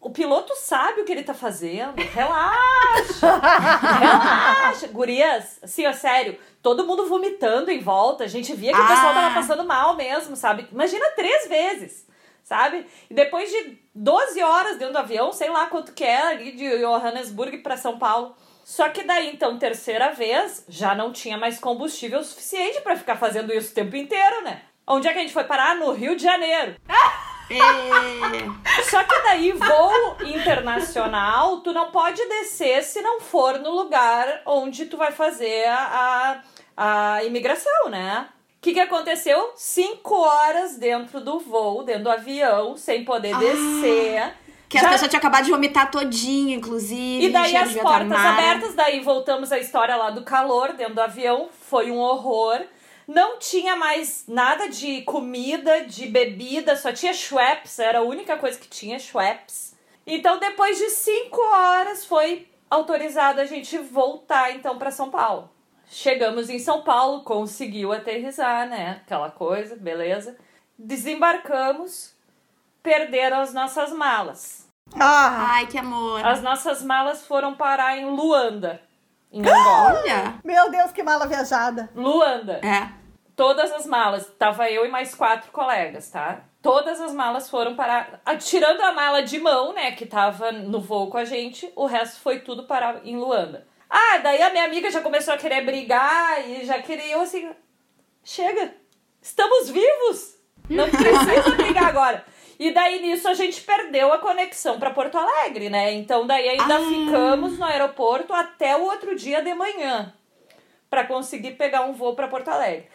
[0.00, 1.94] O piloto sabe o que ele tá fazendo.
[1.96, 3.40] Relaxa.
[4.00, 4.88] relaxa.
[4.92, 6.36] Gurias, assim, ó, sério.
[6.60, 8.24] Todo mundo vomitando em volta.
[8.24, 8.88] A gente via que o Ah.
[8.88, 10.66] pessoal tava passando mal mesmo, sabe?
[10.72, 12.10] Imagina três vezes
[12.44, 12.84] sabe?
[13.08, 16.78] E depois de 12 horas dentro do avião, sei lá quanto que é ali de
[16.78, 18.34] Johannesburg para São Paulo.
[18.64, 23.52] Só que daí, então, terceira vez, já não tinha mais combustível suficiente para ficar fazendo
[23.52, 24.62] isso o tempo inteiro, né?
[24.86, 25.76] Onde é que a gente foi parar?
[25.76, 26.76] No Rio de Janeiro.
[26.88, 27.32] É.
[28.88, 34.86] Só que daí, voo internacional, tu não pode descer se não for no lugar onde
[34.86, 36.40] tu vai fazer a,
[36.76, 38.28] a, a imigração, né?
[38.62, 39.52] O que, que aconteceu?
[39.56, 43.38] Cinco horas dentro do voo, dentro do avião, sem poder Ah.
[43.40, 44.34] descer.
[44.68, 47.26] Que as Já- pessoas tinham acabado de vomitar todinho, inclusive.
[47.26, 48.30] E daí as portas armário.
[48.50, 52.60] abertas, daí voltamos à história lá do calor dentro do avião, foi um horror.
[53.08, 58.56] Não tinha mais nada de comida, de bebida, só tinha Schweppes, era a única coisa
[58.60, 59.74] que tinha, Schweppes.
[60.06, 65.50] Então depois de cinco horas foi autorizado a gente voltar então para São Paulo.
[65.92, 69.02] Chegamos em São Paulo, conseguiu aterrissar, né?
[69.04, 70.38] Aquela coisa, beleza.
[70.78, 72.14] Desembarcamos,
[72.82, 74.66] perderam as nossas malas.
[74.98, 76.24] Ah, Ai, que amor.
[76.26, 78.80] As nossas malas foram parar em Luanda,
[79.30, 80.00] em Angola.
[80.00, 80.40] Olha.
[80.42, 81.90] meu Deus, que mala viajada.
[81.94, 82.60] Luanda.
[82.64, 82.88] É.
[83.36, 84.26] Todas as malas.
[84.38, 86.40] Tava eu e mais quatro colegas, tá?
[86.62, 88.18] Todas as malas foram parar.
[88.40, 92.18] Tirando a mala de mão, né, que tava no voo com a gente, o resto
[92.20, 93.66] foi tudo parar em Luanda.
[93.94, 97.50] Ah, daí a minha amiga já começou a querer brigar e já queria eu assim.
[98.24, 98.74] Chega!
[99.20, 100.38] Estamos vivos!
[100.70, 102.24] Não precisa brigar agora.
[102.58, 105.92] E daí nisso a gente perdeu a conexão para Porto Alegre, né?
[105.92, 106.80] Então daí ainda Ah.
[106.88, 110.14] ficamos no aeroporto até o outro dia de manhã
[110.88, 112.88] para conseguir pegar um voo para Porto Alegre.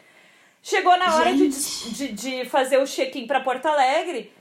[0.63, 4.33] Chegou na hora de, de, de fazer o check-in para Porto Alegre,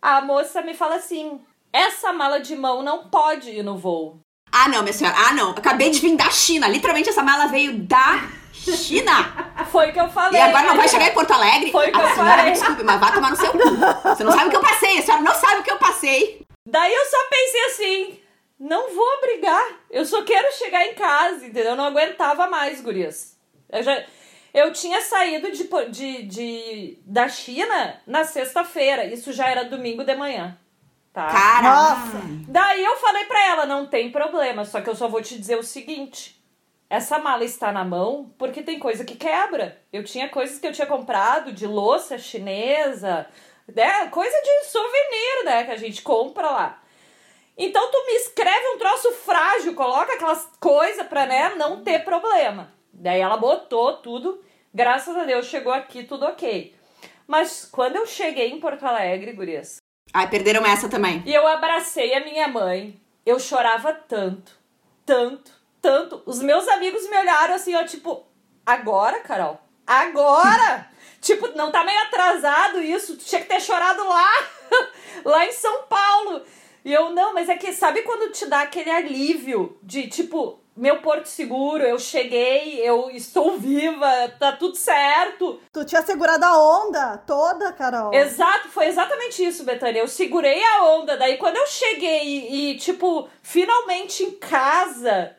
[0.00, 1.40] a moça me fala assim:
[1.72, 4.18] essa mala de mão não pode ir no voo.
[4.52, 5.16] Ah, não, minha senhora.
[5.18, 5.50] Ah, não.
[5.50, 6.68] Acabei de vir da China.
[6.68, 9.64] Literalmente, essa mala veio da China.
[9.70, 10.40] Foi o que eu E falei.
[10.40, 11.70] agora não vai chegar em Porto Alegre.
[11.72, 12.52] Foi o que a eu senhora, falei.
[12.52, 13.58] desculpe, mas vai tomar no seu cu.
[13.58, 14.98] Você não sabe o que eu passei.
[14.98, 16.46] A senhora não sabe o que eu passei.
[16.66, 18.20] Daí eu só pensei assim:
[18.60, 19.64] não vou brigar.
[19.90, 21.70] Eu só quero chegar em casa, entendeu?
[21.72, 23.36] Eu não aguentava mais, gurias.
[23.70, 24.04] Eu, já,
[24.52, 29.06] eu tinha saído de, de, de, da China na sexta-feira.
[29.06, 30.56] Isso já era domingo de manhã.
[31.12, 31.26] Tá?
[31.26, 31.62] Cara.
[31.62, 32.20] Nossa.
[32.48, 35.58] Daí eu falei pra ela, não tem problema, só que eu só vou te dizer
[35.58, 36.42] o seguinte.
[36.88, 39.78] Essa mala está na mão porque tem coisa que quebra.
[39.92, 43.26] Eu tinha coisas que eu tinha comprado de louça chinesa,
[43.74, 44.08] né?
[44.08, 45.64] Coisa de souvenir, né?
[45.64, 46.82] Que a gente compra lá.
[47.56, 52.72] Então tu me escreve um troço frágil, coloca aquelas coisas pra, né, não ter problema.
[52.92, 54.42] Daí ela botou tudo,
[54.72, 56.74] graças a Deus chegou aqui tudo ok.
[57.26, 59.76] Mas quando eu cheguei em Porto Alegre, gurias,
[60.12, 61.22] Ai, perderam essa também.
[61.26, 63.00] e eu abracei a minha mãe.
[63.24, 64.52] Eu chorava tanto,
[65.06, 66.22] tanto, tanto.
[66.26, 68.26] Os meus amigos me olharam assim, ó, tipo,
[68.66, 69.60] agora, Carol?
[69.86, 70.88] Agora?
[71.20, 73.16] tipo, não tá meio atrasado isso?
[73.16, 74.30] Tu tinha que ter chorado lá,
[75.24, 76.42] lá em São Paulo.
[76.84, 81.00] E eu, não, mas é que sabe quando te dá aquele alívio de, tipo, meu
[81.02, 84.06] porto seguro, eu cheguei, eu estou viva,
[84.38, 85.60] tá tudo certo.
[85.72, 88.12] Tu tinha segurado a onda toda, Carol.
[88.14, 90.00] Exato, foi exatamente isso, Betânia.
[90.00, 95.36] Eu segurei a onda, daí quando eu cheguei e, e tipo, finalmente em casa,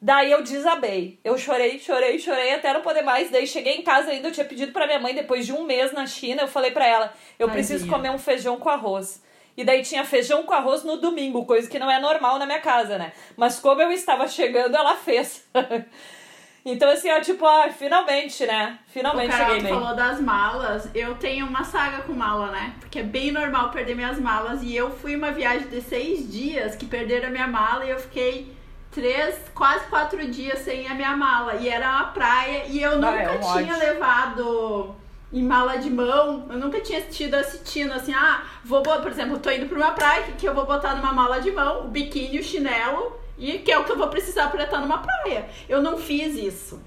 [0.00, 1.18] daí eu desabei.
[1.24, 3.30] Eu chorei, chorei, chorei até não poder mais.
[3.30, 5.90] Daí cheguei em casa ainda, eu tinha pedido pra minha mãe, depois de um mês
[5.92, 7.52] na China, eu falei pra ela, eu Tadinha.
[7.66, 9.24] preciso comer um feijão com arroz.
[9.56, 12.60] E daí tinha feijão com arroz no domingo, coisa que não é normal na minha
[12.60, 13.12] casa, né?
[13.36, 15.48] Mas como eu estava chegando, ela fez.
[16.62, 18.78] então, assim, ó, tipo, ó, finalmente, né?
[18.88, 19.72] Finalmente o cheguei bem.
[19.72, 20.90] falou das malas.
[20.94, 22.74] Eu tenho uma saga com mala, né?
[22.80, 24.62] Porque é bem normal perder minhas malas.
[24.62, 27.98] E eu fui uma viagem de seis dias que perderam a minha mala e eu
[27.98, 28.54] fiquei
[28.90, 31.54] três, quase quatro dias sem a minha mala.
[31.54, 33.78] E era uma praia e eu ah, nunca é um tinha ódio.
[33.78, 36.46] levado em mala de mão.
[36.50, 40.32] Eu nunca tinha tido assistindo assim, ah, vou, por exemplo, tô indo pra uma praia
[40.38, 43.78] que eu vou botar numa mala de mão o biquíni, o chinelo, e que é
[43.78, 45.48] o que eu vou precisar pra estar numa praia.
[45.68, 46.80] Eu não fiz isso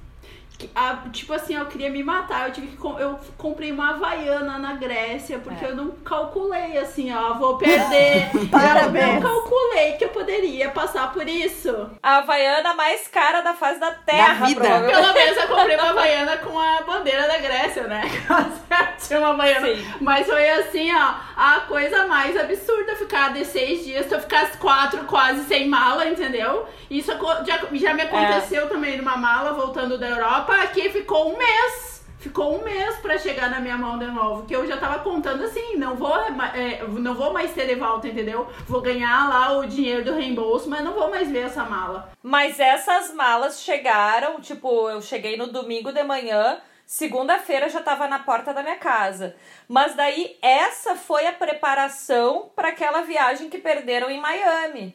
[0.76, 2.48] a, tipo assim, eu queria me matar.
[2.48, 5.70] Eu tive que eu comprei uma havaiana na Grécia porque é.
[5.70, 8.30] eu não calculei assim, ó, vou perder.
[8.52, 9.08] Parabéns.
[9.08, 11.90] Eu não calculei que eu poderia passar por isso.
[12.04, 14.62] A havaiana mais cara da face da terra, da vida.
[14.62, 18.02] Pelo menos eu comprei uma havaiana com a bandeira da Grécia, né?
[19.00, 19.68] Tinha uma havaiana.
[19.68, 19.94] Sim.
[20.02, 25.06] Mas foi assim, ó, a coisa mais absurda ficar de seis dias, tu ficar quatro
[25.06, 26.68] quase sem mala, entendeu?
[26.90, 27.12] Isso
[27.46, 28.68] já, já me aconteceu é.
[28.68, 31.90] também numa mala voltando da Europa aqui ficou um mês.
[32.20, 34.46] Ficou um mês para chegar na minha mão de novo.
[34.46, 36.18] Que eu já tava contando assim, não vou,
[36.54, 38.46] é, não vou mais ter de volta, entendeu?
[38.68, 42.12] Vou ganhar lá o dinheiro do reembolso, mas não vou mais ver essa mala.
[42.22, 48.20] Mas essas malas chegaram, tipo, eu cheguei no domingo de manhã, segunda-feira já tava na
[48.20, 49.38] porta da minha casa.
[49.66, 54.94] Mas daí essa foi a preparação para aquela viagem que perderam em Miami.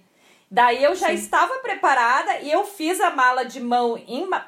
[0.55, 1.15] Daí eu já Sim.
[1.15, 3.99] estava preparada e eu fiz a mala de mão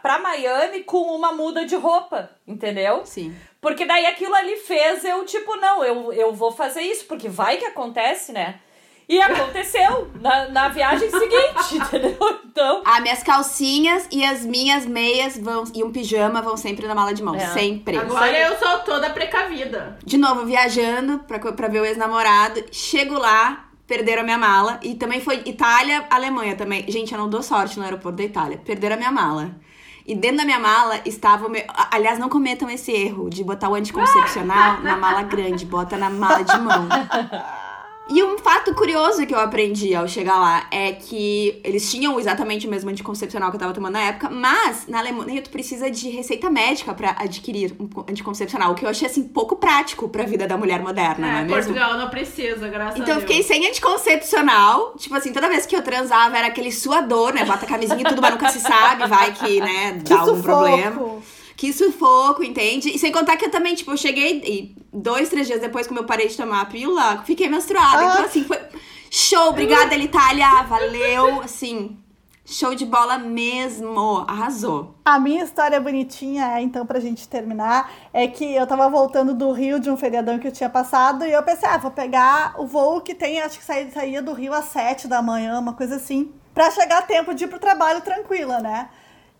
[0.00, 3.04] pra Miami com uma muda de roupa, entendeu?
[3.04, 3.34] Sim.
[3.61, 7.57] Porque daí aquilo ali fez eu, tipo, não, eu, eu vou fazer isso, porque vai
[7.57, 8.61] que acontece, né?
[9.09, 12.40] E aconteceu na, na viagem seguinte, entendeu?
[12.44, 12.82] Então.
[12.84, 17.12] As minhas calcinhas e as minhas meias vão e um pijama vão sempre na mala
[17.12, 17.34] de mão.
[17.34, 17.48] É.
[17.48, 17.98] Sempre.
[17.98, 19.98] Agora eu sou toda precavida.
[20.04, 22.64] De novo, viajando pra, pra ver o ex-namorado.
[22.70, 24.78] Chego lá, perderam a minha mala.
[24.82, 26.84] E também foi Itália, Alemanha também.
[26.89, 28.59] Gente, eu não dou sorte no aeroporto da Itália.
[28.59, 29.55] Perderam a minha mala.
[30.07, 31.64] E dentro da minha mala estava o meu.
[31.91, 36.43] Aliás, não cometam esse erro de botar o anticoncepcional na mala grande, bota na mala
[36.43, 36.87] de mão.
[38.09, 42.64] E um fato curioso que eu aprendi ao chegar lá é que eles tinham exatamente
[42.66, 46.09] o mesmo anticoncepcional que eu tava tomando na época, mas na Alemanha tu precisa de
[46.11, 50.46] receita médica para adquirir um anticoncepcional, o que eu achei assim pouco prático pra vida
[50.46, 51.74] da mulher moderna, é, não é mesmo?
[51.74, 53.09] Portugal não precisa, graças então, a Deus.
[53.09, 57.34] Então eu fiquei sem anticoncepcional, tipo assim, toda vez que eu transava era aquele suador,
[57.34, 57.44] né?
[57.44, 61.20] Bota a camisinha e tudo, mas nunca se sabe, vai que, né, dá algum problema.
[61.57, 62.94] Que sufoco, entende?
[62.94, 66.00] E sem contar que eu também, tipo, eu cheguei e dois, três dias depois, como
[66.00, 67.96] eu parei de tomar a pílula, fiquei menstruada.
[67.96, 68.12] Então, ah.
[68.12, 68.59] Então, assim, foi
[69.11, 69.48] show.
[69.48, 70.62] Obrigada, Elitália.
[70.64, 71.40] Valeu.
[71.40, 71.98] Assim,
[72.44, 74.24] show de bola mesmo.
[74.28, 74.96] Arrasou.
[75.02, 79.50] A minha história bonitinha é, então, pra gente terminar, é que eu tava voltando do
[79.52, 82.66] Rio de um feriadão que eu tinha passado e eu pensei, ah, vou pegar o
[82.66, 85.96] voo que tem, acho que saía, saía do Rio às sete da manhã, uma coisa
[85.96, 88.90] assim, pra chegar a tempo de ir pro trabalho tranquila, né?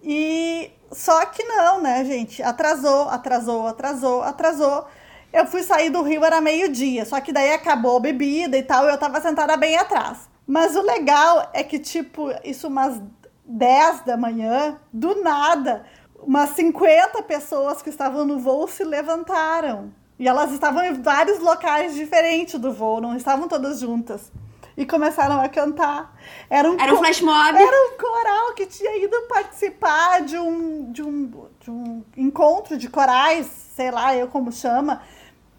[0.03, 2.43] E só que não, né, gente?
[2.43, 4.87] Atrasou, atrasou, atrasou, atrasou.
[5.33, 8.87] Eu fui sair do Rio, era meio-dia, só que daí acabou a bebida e tal,
[8.87, 10.29] e eu tava sentada bem atrás.
[10.47, 13.01] Mas o legal é que, tipo, isso umas
[13.45, 15.85] 10 da manhã, do nada,
[16.23, 19.93] umas 50 pessoas que estavam no voo se levantaram.
[20.19, 24.33] E elas estavam em vários locais diferentes do voo, não estavam todas juntas
[24.77, 26.15] e começaram a cantar.
[26.51, 27.59] Era um, era um flash mob.
[27.59, 32.89] Era um coral que tinha ido participar de um, de um, de um encontro de
[32.89, 35.03] corais, sei lá, eu como chama,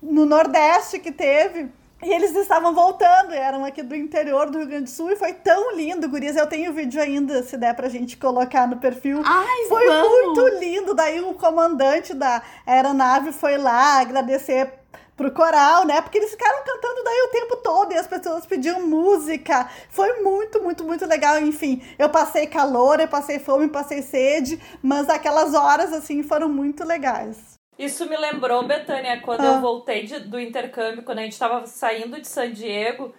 [0.02, 1.70] no Nordeste que teve.
[2.04, 5.34] E eles estavam voltando, eram aqui do interior do Rio Grande do Sul, e foi
[5.34, 6.36] tão lindo, gurias.
[6.36, 9.24] Eu tenho o vídeo ainda, se der pra gente colocar no perfil.
[9.26, 10.08] Ai, foi vamos.
[10.08, 10.94] muito lindo.
[10.94, 14.77] Daí o comandante da aeronave foi lá agradecer
[15.18, 16.00] pro coral, né?
[16.00, 19.68] Porque eles ficaram cantando daí o tempo todo e as pessoas pediam música.
[19.90, 21.40] Foi muito, muito, muito legal.
[21.40, 26.86] Enfim, eu passei calor, eu passei fome, passei sede, mas aquelas horas, assim, foram muito
[26.86, 27.58] legais.
[27.78, 29.56] Isso me lembrou, Betânia, quando ah.
[29.56, 33.14] eu voltei de, do intercâmbio, quando a gente estava saindo de San Diego,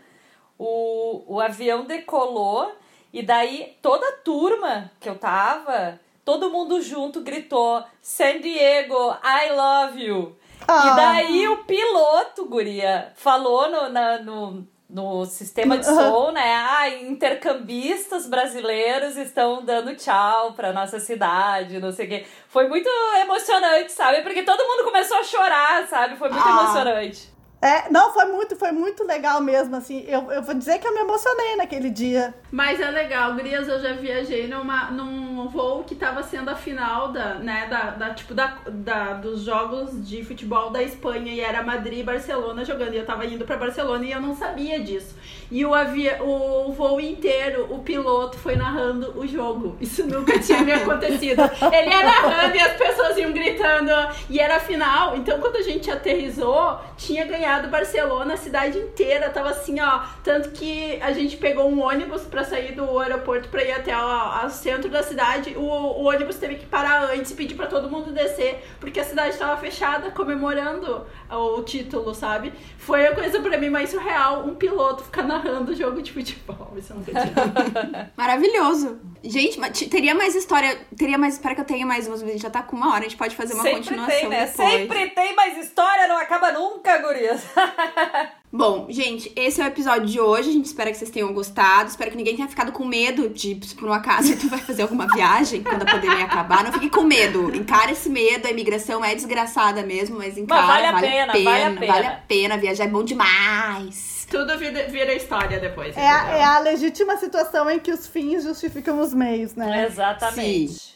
[0.57, 2.73] o, o avião decolou
[3.13, 9.53] e daí toda a turma que eu tava, todo mundo junto gritou San Diego, I
[9.53, 10.37] love you.
[10.69, 10.93] Ah.
[10.93, 16.55] E daí o piloto, guria, falou no, na, no, no sistema de som, né?
[16.57, 22.27] Ah, intercambistas brasileiros estão dando tchau pra nossa cidade, não sei o quê.
[22.49, 22.87] Foi muito
[23.23, 24.21] emocionante, sabe?
[24.21, 26.17] Porque todo mundo começou a chorar, sabe?
[26.17, 26.51] Foi muito ah.
[26.51, 27.38] emocionante.
[27.61, 30.05] É, não, foi muito, foi muito legal mesmo, assim.
[30.07, 32.33] Eu, eu vou dizer que eu me emocionei naquele dia.
[32.53, 37.11] Mas é legal, Grias, eu já viajei numa, num voo que tava sendo a final
[37.11, 41.63] da, né, da, da tipo, da, da, dos jogos de futebol da Espanha e era
[41.63, 42.95] Madrid e Barcelona jogando.
[42.95, 45.17] E eu tava indo para Barcelona e eu não sabia disso.
[45.51, 49.79] E o, avia, o voo inteiro, o piloto foi narrando o jogo.
[49.81, 51.43] Isso nunca tinha me acontecido.
[51.73, 53.91] Ele ia narrando e as pessoas iam gritando.
[54.29, 55.17] E era final.
[55.17, 60.03] Então, quando a gente aterrizou, tinha ganhado Barcelona, a cidade inteira tava assim, ó.
[60.23, 64.51] Tanto que a gente pegou um ônibus para sair do aeroporto para ir até o
[64.51, 65.55] centro da cidade.
[65.57, 69.05] O, o, ônibus teve que parar antes e pedir para todo mundo descer, porque a
[69.05, 72.53] cidade estava fechada, comemorando o título, sabe?
[72.77, 74.45] Foi a coisa para mim mais surreal.
[74.45, 76.75] Um piloto ficar narrando narrando jogo de futebol.
[76.77, 77.03] Isso não
[78.17, 79.01] Maravilhoso.
[79.23, 79.59] Gente,
[79.89, 80.79] teria mais história.
[80.97, 81.35] Teria mais.
[81.35, 82.23] Espero que eu tenha mais umas.
[82.23, 84.21] A gente já tá com uma hora, a gente pode fazer uma Sempre continuação.
[84.21, 84.47] Tem, né?
[84.47, 84.71] Depois.
[84.71, 87.43] Sempre tem mais história, não acaba nunca, gurias.
[88.51, 90.49] Bom, gente, esse é o episódio de hoje.
[90.49, 91.91] A gente espera que vocês tenham gostado.
[91.91, 94.83] Espero que ninguém tenha ficado com medo de, se por um acaso tu vai fazer
[94.83, 96.65] alguma viagem quando a pandemia acabar.
[96.65, 97.55] Não fique com medo.
[97.55, 98.47] Encara esse medo.
[98.47, 100.63] A imigração é desgraçada mesmo, mas encara.
[100.63, 101.93] Mas vale, a, vale pena, a pena, vale a pena.
[101.93, 102.57] Vale a pena.
[102.57, 104.18] Viajar é bom demais.
[104.31, 105.97] Tudo vira, vira história depois.
[105.97, 109.87] É a, é a legítima situação em que os fins justificam os meios, né?
[109.87, 110.73] Exatamente.
[110.73, 110.93] Sim.